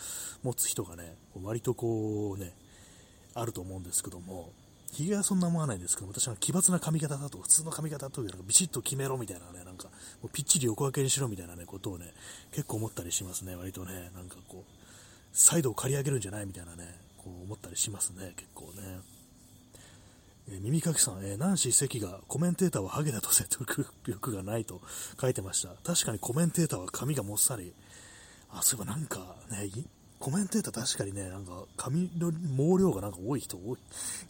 [0.42, 2.54] 持つ人がね、割とこうね、
[3.34, 4.52] あると思うんですけども、
[4.94, 9.88] ひげはそんな思わないんですけど、私は奇抜な髪型だと、普通の髪型というか、ビシッと決めろみたいなね、なんか、
[10.22, 12.14] もうぴっちり横分けにしろみたいなね、ことをね、
[12.52, 14.84] 結構思ったりしますね、割とね、なんかこう、
[15.32, 19.00] サイドを刈り上げるんじゃないみたいなね、こう思ったりしますね、結構ね。
[20.50, 24.80] え、耳かきさん、えー、ナンシー関がコメンテーターはハゲだと説得力がないと
[25.20, 25.70] 書いてました。
[25.82, 27.72] 確かにコメンテーターは髪がもっさり、
[28.50, 29.70] あ、そういえばなんかね、
[30.24, 33.78] コメンテーター確かにね、なんか髪の毛量がなんか多い人多い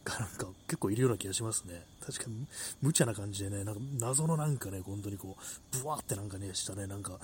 [0.04, 1.82] がなんか結構いるような気がしますね。
[2.04, 2.48] 確かに
[2.82, 7.20] 無茶な感じでね、なんか謎のなんかね、本当にこう、ブワーってなんかね、したね、なんか、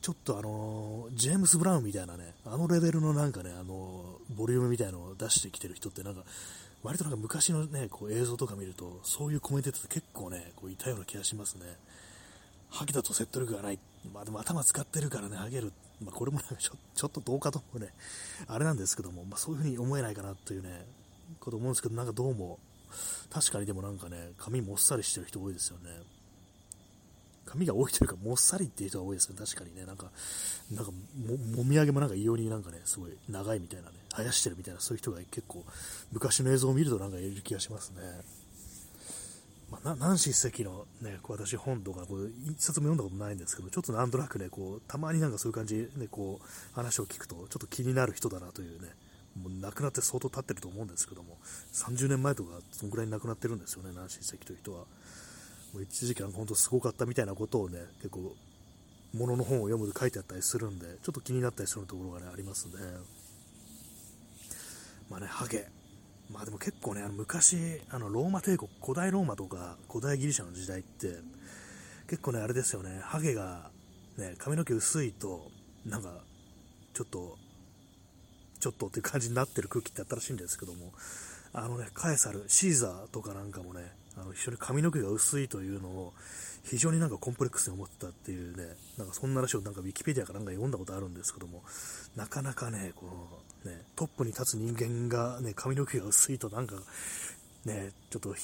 [0.00, 6.22] ちょっとあのジェームス・ブラウンみたいなね、あのレベルのなんかね、あのボリュームみたいのを出してきてる人ってなんか、
[6.82, 11.66] 割となんか昔のね、こう映像とか見ると、そういうコメンテーターって結構ね、こういたような気がしますね。
[12.70, 13.78] ハゲだと説得力がない。
[14.10, 15.70] まあでも頭使ってるからね、ハゲる。
[16.02, 17.92] まあこれもなんかちょちょっとどうかともね、
[18.46, 20.86] あれなんですけども、まあそういう風に思えないかなというね、
[21.40, 22.58] こと思うんですけど、なんかどうも、
[23.30, 25.90] 確かにでもなんかね、髪もっさりしてる人多いですよね。
[27.46, 30.10] 髪が多いというか、もっさりっていう人が多いですね、確かにね、なんか、
[30.70, 35.64] なんかも、もみあげもなんか異様になんかね、すごい長いみたいなね、生やしてるみたいな、そういう人が結構、
[36.12, 38.02] 昔の映像を見るとなんかいる気がしますね。
[39.70, 48.90] まあ、ナンシー関のね、こう私本とか、こう一冊も読んだことないんですけど、ちょっとなんとなくね、こう、たまになんかそういう感じで、こう、話を聞くと、ちょっと気になる人だなというね、
[49.42, 51.38] もう亡くなって相当経ってると思うんですけども、
[51.72, 54.84] 30年前とか、そのぐらいに亡くなってるんですよね、ナンシー関という人は。
[55.72, 58.36] もう一時期は本当すごかったみたいなことをね、結構、
[59.12, 62.72] ものの本を読むと書いてあったりするんで、ちょっと気になったりするところがね、ありますね。
[65.10, 65.68] まあね、ハゲ。
[66.30, 71.18] まあでも結構ね、あの昔、あのローマ帝国、古代ローマとか古代ギリシャの時代って、
[72.08, 73.70] 結構ね、あれですよね、ハゲが、
[74.16, 75.50] ね、髪の毛薄いと、
[75.84, 76.10] なんか、
[76.94, 77.36] ちょっと、
[78.58, 80.92] ちょっとっていう感じになってる空気ってあったらしいんですけども、
[81.52, 86.14] あのね、カエサル、シーザーとかなんかもね、あの非常に髪の毛が薄いというのを
[86.64, 91.62] 非常になんかコンプレックスに思ってたっていうね、なんかそんな話をなんかウィキペディアかなんか読んだことあるんですけども、
[92.16, 93.12] なかなかね、この
[93.66, 96.76] ね、トップに立つ人間がね、髪の毛が薄いとなんか
[97.64, 98.34] ね、ちょっと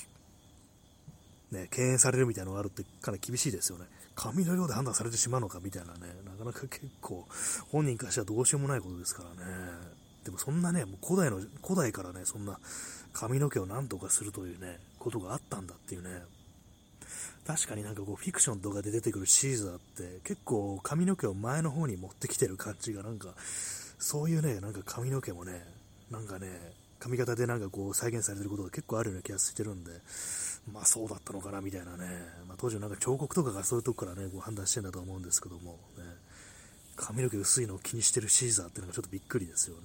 [1.50, 3.86] ね、敬遠されるみたいなのがあるってかなり厳しいですよね。
[4.14, 7.26] 髪の量で判断されてしまうのかみたいなね、なかなか結構
[7.70, 9.52] 本人からしてはどうしようもないことですからね。
[10.24, 12.58] でもそんなね、もう古代の、古代からね、そんな
[13.12, 16.22] 髪の毛を何とかするというね、ことがあったんだっていうね、
[17.46, 23.34] 確かになんかこうフィクションとかで出てくるシーザーって結構髪の毛を前の方に持ってきてる感じがなんか、
[24.02, 25.64] そういうね、なんか髪の毛もね、
[26.10, 26.48] なんかね、
[26.98, 29.92] 髪型でなんかこう再現されてることが結構あるような気がしてるんで、
[30.72, 32.06] まあそうだったのかなみたいなね、
[32.48, 36.04] まあ、当時なんか彫刻とかがそういうとこからね、こう判断してんだと思うんですけども、ね、
[36.96, 39.82] 髪の毛薄いのを気にしてるシーザーっていうのがちょっとびっくりですよね。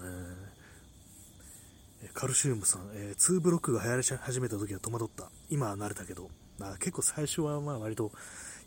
[2.13, 5.29] カルシウムさん、えー、2ブロックが流行り始めた時は戸惑った。
[5.49, 8.11] 今は慣れたけど、まあ、結構最初はまあ割と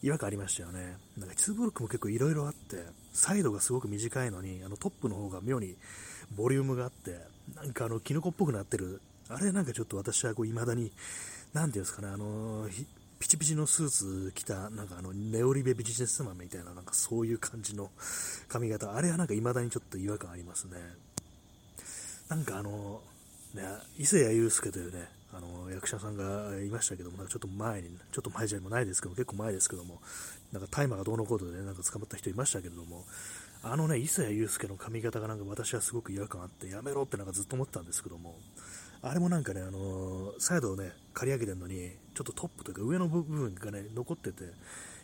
[0.03, 0.97] 違和感ありましたよね。
[1.17, 5.77] なんか2ブロックも結構いろいろあって、サイドがすごく短いのに、あのトップの方が妙に
[6.37, 7.19] ボリュームがあって、
[7.57, 10.93] なんかあの、キノコっぽくなってる、あれなんかちょっと私はこう未だに、
[11.53, 12.69] なんていうんですかね、あの
[13.19, 17.91] ピチピチのスーツ着た、なんかあの、ネオリベビジネスマンみたいな、なんかそういう感じの
[18.49, 20.79] 髪型、あれはなんか未だにちょっと違和感ありますね。
[22.29, 23.03] なんかあの、
[23.55, 23.63] ね、
[23.99, 25.09] 伊勢谷友介というね、
[25.81, 30.01] 役者さんがいましたけども、なんかちょっと前に、ちょっと前じゃないですけど、結構前ですけども、
[30.53, 33.07] なんか大麻がどうのこうので、ね、なんか捕まった人いましたけれども、
[33.63, 38.37] あのね、伊勢谷友介の髪型がなんか私はすごく違和感あって、やめろってなんかずっと思ったんですけども、
[39.03, 44.45] あれもなんかね、あのサイドをね、刈り上げてるのに、ちょっとトップというか上の部分がね、残ってて、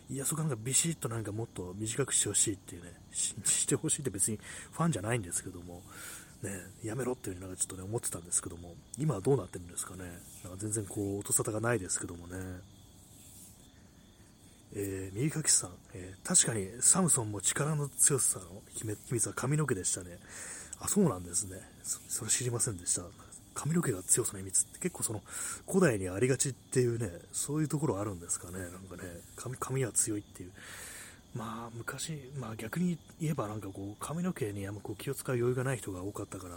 [0.09, 4.39] いや、そこなんかビシッとなんかもっと短くしてほしいっていうね、してほしいって別に
[4.71, 5.81] ファンじゃないんですけども、
[6.43, 6.51] ね、
[6.83, 10.03] やめろっていうふうなんかちょっとね、思ってたんですけども、今はどうなってるんですかね。
[10.43, 12.35] なんか全然こう、音沙汰がないですけどもね。
[14.73, 20.19] えー、右かきさん、えー、確かにサムソンも力の強さの秘密は髪の毛でしたね。
[20.79, 21.57] あ、そうなんですね。
[21.83, 23.03] それ知りませんでした。
[23.53, 25.23] 髪の毛が強さの秘密って結構その
[25.67, 28.59] 古代にありがちっていうね、そういうところあるんですかね。
[28.59, 29.03] なんかね、
[29.35, 30.51] 髪髪は強いっていう。
[31.37, 36.55] まあ昔、まあ逆に言えばなんかこう髪の毛にあんまこう気を使う余裕がない人が多かったから、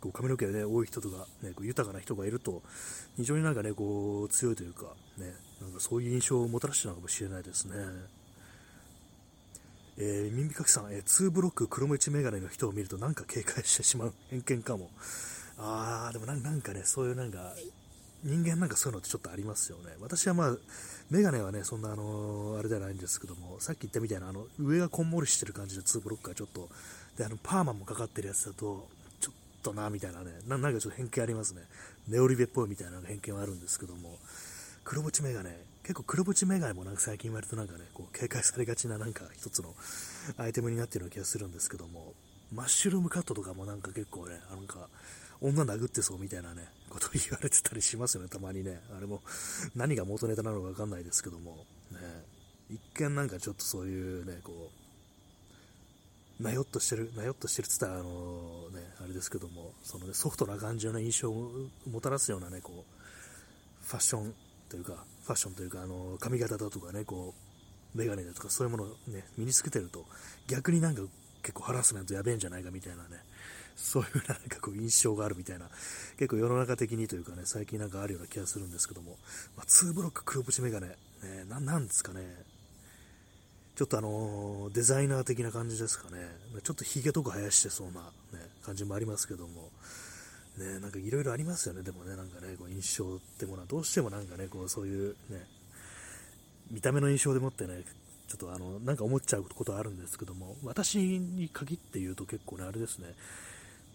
[0.00, 2.62] こう髪の毛ね、多い人とか、ね、こう豊かな人がいると、
[3.16, 4.84] 非常になんかね、こう強いというか、
[5.16, 7.74] ね、なんかそういう印象をもたらしてたのかもしれないですね。
[10.00, 14.90] えー、耳かきさん、えー、2ブロック黒縁メガネの人を見るとなんか警戒してしまう 偏見かも。
[15.58, 17.52] あー、でもなんかね、そういうなんか、
[18.22, 19.96] 人間なんかそういうのってちょっとありますよね。
[20.00, 20.56] 私はまあ、
[21.10, 26.68] メガネはね、そんなあの、あれじゃないんですけども、さっき言ったみたいな、あの、上がこんもりしてる感じの2ブロックがちょっと、
[27.16, 28.86] で、あの、パーマもかかってるやつだと、
[29.20, 31.62] ちょっとな、みたいなね、ななんかちょっと偏見ありますね。
[32.08, 34.18] ネオリベっぽいみたいな偏見はあるんですけども、
[34.84, 39.74] 黒縁メガネ、結構黒縁メガネもなんか最近割となんかね、こう警戒されがちななんか一つの
[40.36, 42.12] アイテムになってるような気がするんですけども、
[42.52, 44.88] マッシュルームカットとかもなんか結構ね、なんか、
[45.40, 48.80] 女殴ってそうみたいなね、こと言われてたりしますよね、たまにね。
[48.96, 49.22] あれも
[49.74, 51.98] 何が元ネタなのかわかんないですけども、ね、
[52.70, 54.70] 一見なんかちょっとそういうね、こ
[56.40, 61.50] う、なよっとしてる、なよっとしてるっつったら、あのね、あれですけども、そのね、ソフトな感じの、印象を
[61.90, 64.34] もたらすようなね、こう、ファッション
[64.68, 67.34] というか、ファッションというか、あの髪型だとかね、こ
[67.94, 70.04] う、メガネだとかそういうものをね、身につけてると、
[70.46, 71.02] 逆になんか
[71.42, 73.24] 結構ハラスメントやべえんじゃないかみたいなね、
[73.78, 75.66] そういうなんかこう印象があるみたいな、
[76.18, 79.16] 結構世の中的にというかね、最近なんかあるような気がするんですけども、
[79.56, 80.94] まあ、2ブロック黒縁メガネ、ね、
[81.48, 82.22] ななんですかね、
[83.76, 86.18] ちょっとあのー、デザイナー的な感じですかね、
[86.64, 88.00] ちょっとヒゲとか生やしてそうな、
[88.36, 89.70] ね、感じもありますけども、
[90.58, 95.46] ね、なんかいろいろありますよね、でもね、なんかね、こう印象ってものは、どうしてもなんかね、こうそういうね、
[96.72, 97.84] 見た目の印象でもってね、
[98.26, 103.14] ちょっとあの、なんか思っちゃうことはあるんですけども、私に限って言うと結構ね、あれですね、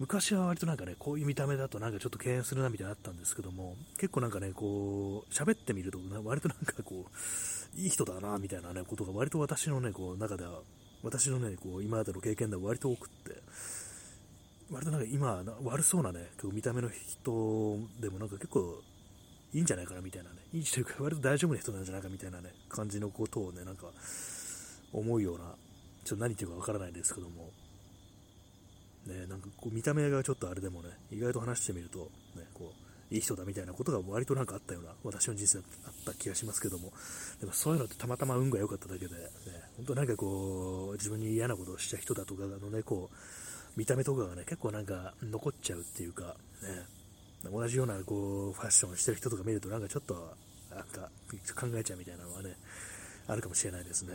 [0.03, 7.09] 昔は割となんかね、こういう見た目だとなんかちょっと敬遠するなみたいなのあったんですけども、結構なんかね、こう、喋ってみると、割となんかこう、
[7.79, 10.61] いい人だな、みたいなね、ことが割と私のね、こう、中では、
[11.03, 13.41] 私のね、こう、今までの経験では割と多くって、
[14.69, 18.83] 割となんか今、悪そうなね、見た目の人でもなんか結構
[19.53, 23.87] いいんじゃないかなみたいなね、いいというか、割と大丈夫な人なんじゃないかみたいなね、感じのことをね、なんか
[24.91, 25.55] 思うような、
[26.03, 27.53] ちょっと何言っていうかわからないですけども、
[29.07, 32.73] ね、なんかこう見た目がちょっとあれでもね、意外と話してみると、ね、こ
[33.11, 36.91] う、いい人だみたいなことが割となんかあったような、私の人生だった気がしますけども、
[37.39, 39.19] でもそういうのってたまたま運が良かっただけで、ね、
[39.77, 43.15] 本当なんかこう、自分に嫌なことをした人だとかのね、こう、
[43.75, 46.35] 見た目とかがね、結構なんか残っちゃうっていうか、
[47.43, 50.35] ね、同じようなこうファッションしてる人とか見ると、なんかちょっと、
[50.69, 51.09] なんか
[51.59, 52.55] 考えちゃうみたいなのはね、
[53.27, 54.13] あるかもしれないですね。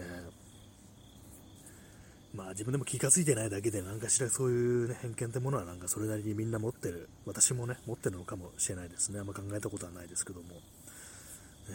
[2.35, 9.21] まあ自分でも気がついてないだけで何かしらそういう、ね、偏見ってものはなんかそれなりにみんな持ってる、私もね、持ってるのかもしれないですね。
[9.21, 10.49] あんま考えたことはないですけども。
[11.71, 11.73] え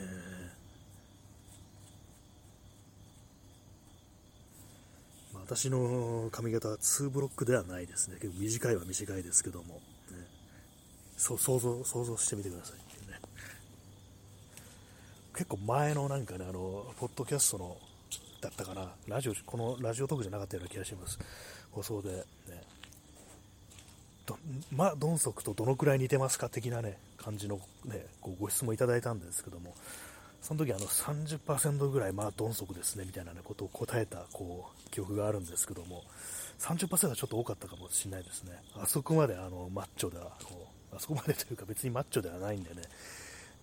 [5.32, 8.18] ー、まあ、私の髪型は2ブロックではないですね。
[8.22, 9.76] 結構短いは短いですけども。
[9.76, 9.82] ね、
[11.18, 12.78] そう想像、想像してみてください、
[13.10, 13.20] ね。
[15.36, 17.78] 結構前のなんかね、あの、ポッドキャストの
[18.44, 21.18] だったかな、ラジオ、このラジオトークじゃなかったような気がします。
[21.72, 22.24] 放送で、ね、
[24.26, 24.38] ど、
[24.72, 29.74] ま、ドンソクとどのくらい似てますか的なね、感じのね、こご質問いただいたんですけども、
[30.41, 36.04] その時あの30%ぐらい、まあ、ドンソクですね、みたいな、ね、ことを答えた、こう、記憶があるんですけども、
[36.60, 38.52] 30%はちょっと多かったかもしれないですね。
[38.76, 42.84] あそこまであのマッチョではこう、あそこまでというか別にマッチョではないんでね、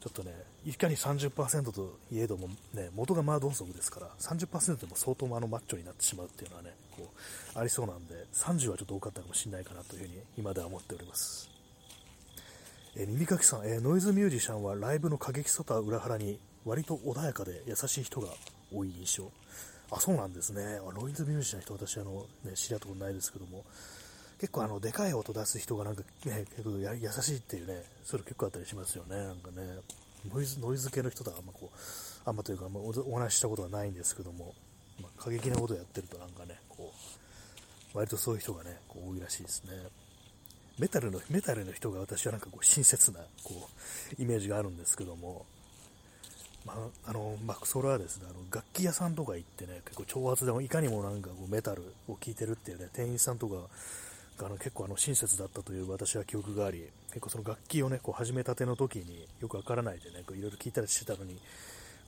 [0.01, 0.33] ちょっとね、
[0.65, 7.13] いかに30%といえども、ね、元がマードンソクですから、30%でも相当あのマッチョになってしまうっていうのはね、こ
[7.55, 11.51] う、ありそうなんで、30はちょっと多かったかもしれないかなというふうに今では思っております。
[12.97, 18.29] え耳かきさん、えノイズミュージシャンはライブの過激さとは裏腹に割と穏やかで優しい人が
[18.73, 19.31] 多い印象。
[19.91, 20.81] あ、そうなんですね。
[20.95, 23.65] ノイズミュージシャンの人、私あの、ね、知り合ったことないですけども、
[24.41, 29.81] 結構あの、でかい音出す人がなんかね、結構優しいっていうね、それ結構あったりしますよね、なんかね。
[30.33, 31.79] ノイズ、ノイズ系の人とはあんまこう、
[32.25, 34.55] あんまというか、まあ、お話ししたことはないんですけども、
[35.01, 36.93] まあ、過激なことをやってるとなんかね、こ
[37.95, 39.73] う、割とそういう人がね、こう多いらしいですね。
[40.79, 43.69] メタルの、メタルの人が私はなんかこう、親切な、こ
[44.19, 45.45] う、イメージがあるんですけども、
[46.65, 46.75] ま
[47.05, 53.57] あ、あの、まあ、それはですね、あの、楽器屋さんとか行ってね、結構挑発でもいかにもなんかこう、メタルを聴いてるっていうね、店員さんとか、
[54.47, 61.39] あの結構あの親切だったという私は記憶があり、結構その楽器をね、こう始めたての時によくわからないでね、こういろいろ聞いたりしてたのに、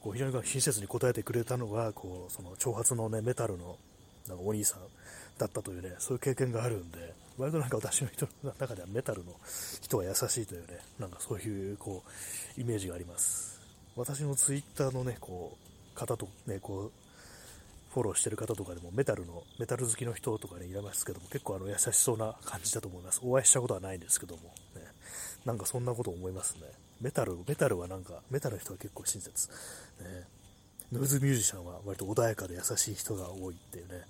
[0.01, 3.77] こう非常に親切に答えてくれたのが、こうその挑発のね、メタルの
[4.29, 4.81] なんかお兄さん
[5.39, 9.33] だったというね、そういう経験があるんで、割となんか私の人の中ではメタルの
[9.81, 12.03] 人は優しいというね、なんかそういうこ
[12.57, 13.61] うイメージがあります。
[13.97, 15.57] 私のツイッターのね、こ
[15.95, 17.02] う方とね、こう
[17.93, 23.21] フォローしてる方とかでもメタルの、メタル好きの人とかね、いますけども、結構あの優しそうな感じだと思います。
[23.23, 24.43] お会いしたことはないんですけども、
[24.75, 24.83] ね、
[25.45, 26.63] なんかそんなこと思いますね。
[27.01, 29.49] メタル、メタルはなんか、メタルの人は結構親切。
[30.01, 30.27] ね、
[30.91, 34.07] ノイズミュージシャンは割と穏やかで優しい人が多いっていうね、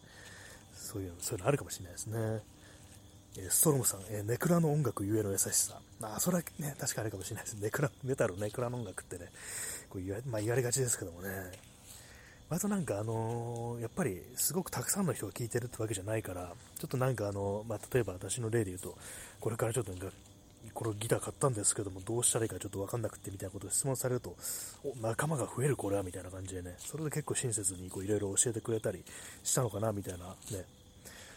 [0.75, 2.43] そういう、そういうのあるかもしれないですね。
[3.39, 5.81] えストロムさん、えネクラの音楽ゆえの優しさ。
[5.99, 7.55] まあ、それはね、確かあるかもしれないです。
[7.55, 9.31] ネクラ、メタル、ネクラの音楽ってね、
[9.89, 11.51] こう言わ,、まあ、言われがちですけどもね、
[12.53, 18.95] 割となんかあの、やっぱりすごくたくさんの人が聴いてるってわけじゃないから、ちょっとなんかあの、まあ、例えば私の例で言うと、
[19.41, 19.93] これからちょっと
[20.75, 24.37] このギター買ったんですけども、どうしたらいいかちょっとわかんなくてみたいなことを質問されると、
[24.85, 29.03] お、仲間が増えるこれはみたいな感じでね、それで結構親切にこういろいろ教えてくれたり
[29.43, 30.67] したのかなみたいなね、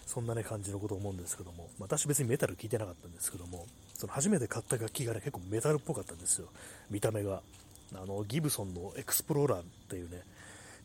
[0.05, 6.49] そんなね感じのことを思うんですけども、私別にメタル聴いてなかったんですけども、その初めて買った楽器がね、結構メタルっぽかったんですよ、
[6.89, 7.41] 見た目が。
[7.93, 10.23] あの、ギブソンのエクスプローラーっていうね、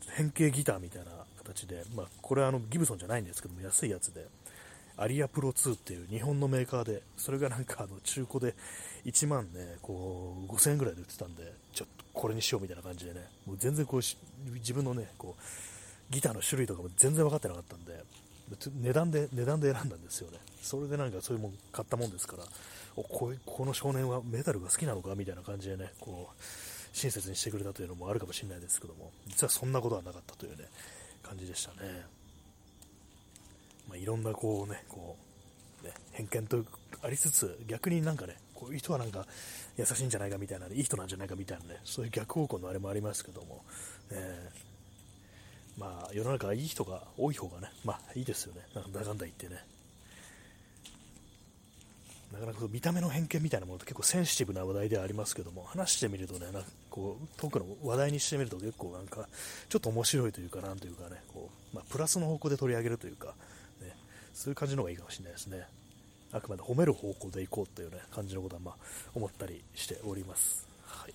[0.08, 4.26] 変形ギターみたいな形で、まあ、これはあのギブソンじゃないんですけども、安いやつで、
[4.96, 8.54] アリアプロ2っていう日本のメーカーで、それがなんかあの中古で
[9.04, 14.00] 1万ね、こう5000円ぐらいで売ってたんで、ちょっとこれにしようみたいな感じでね、もう全然こう
[14.54, 18.04] 自分のね、こうギターの種類とかも全然分かってなかったんで、
[18.82, 20.38] 値段で、値段で選んだんですよね。
[20.60, 22.44] それでなんかそういうもん買ったもんですから、
[22.96, 26.42] おここの少年はメタルが好きなのかみたいな感じでね、こう、
[26.92, 30.64] 親切にしてくれたというのもあるかもしれないですけども、実はそんなことはなかったというね、
[31.22, 32.04] 感じでしたね。
[33.88, 35.16] まあ、いろんなこうね、こ
[35.82, 36.64] う、ね、偏見と
[37.02, 39.26] ありつつ、逆になんかね、こういう人はなんか
[39.76, 43.64] 優しいんじゃないかみたいな、ね、いい人なんじゃないかみたいなね、そういう逆方向のあれもありますけども、
[44.10, 49.64] えー、まあ世の中はいい人が多い方がね、まあいいですよね、なんだかんだ言ってね。
[52.32, 59.28] なかなか見た目の偏見みたいなものって結構センシティブな話題ではありますけども、話してみるとね、なんかこう、トークの話題にしてみると結構なんか、
[59.68, 63.34] ちょっと面白いというか、なんというかね、こう、まあ、プラスの方向で取り上げるというか、
[63.80, 63.96] ね、
[64.32, 65.66] そういう感じの方がいいかもしれないですね。
[66.32, 68.74] あくまで褒める方向でいこうというね、感じのことは、まあ、
[69.14, 70.68] 思ったりしております。
[70.84, 71.14] はい。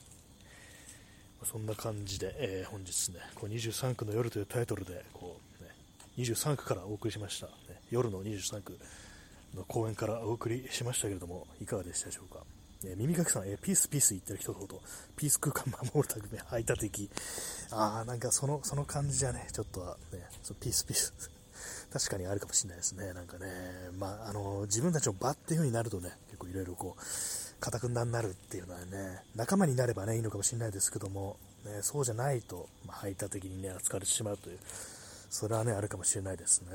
[1.43, 5.69] そんな感じで、えー、本日ね、こう23区の夜というタイトルで、こう、ね、
[6.17, 7.47] 23区からお送りしました。
[7.47, 7.53] ね、
[7.91, 8.77] 夜の23区。
[9.55, 12.41] の公演からお送りしましたけれども、いかがでしたでしょうか？
[12.83, 14.81] えー、耳かきさん、えー、ピースピース言ってる人ほど、
[15.15, 17.09] ピース空間守るため排他的。
[17.71, 21.13] ああ、なんかその、その感じじゃね、ちょっとはね、そピースピース。
[21.91, 23.13] 確かにあるかもしれないですね。
[23.13, 23.47] なんかね、
[23.97, 34.59] まあ、あの、自分たちの場っていう風になるとね、結構いろいろこう、かたくなになるっていうのはね、仲間になればね、いいのかもしれないですけども、ね、そうじゃないと、まあ、排他的にね、扱われてしまうという、
[35.29, 36.67] それはね、あるかもしれないですね。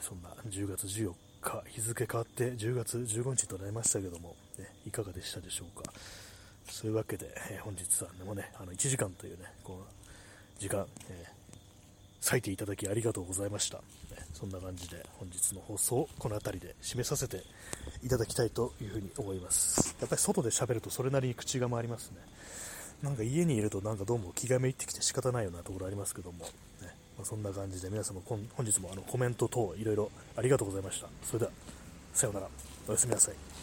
[0.00, 1.12] そんな10月14
[1.42, 5.90] 日、日付変わって10月15日となりましたけども、ね、いかがでしたでしょうか。
[6.70, 9.78] そういうわけで、えー、本日はでもね、あの1時間というね、この
[10.58, 13.78] 時間、えー、割いていただきありがとうございました。
[13.78, 13.82] ね、
[14.34, 17.42] そんな感じで本日の放送この辺りで締めさせて
[18.02, 19.96] いただきたいというふうに思います。
[20.00, 22.16] やっぱり外で喋るとそれなりに口が回りますね。
[23.02, 26.46] なんか家にいるとなんかどうも気がめいってきて仕方ないようなところありますけども、
[27.18, 31.08] まあ、そんな感じで皆様本日もあのコメント等いろいろありがとうございました。
[31.24, 31.50] それでは、
[32.14, 32.48] さようなら。
[32.86, 33.57] おやすみなさい。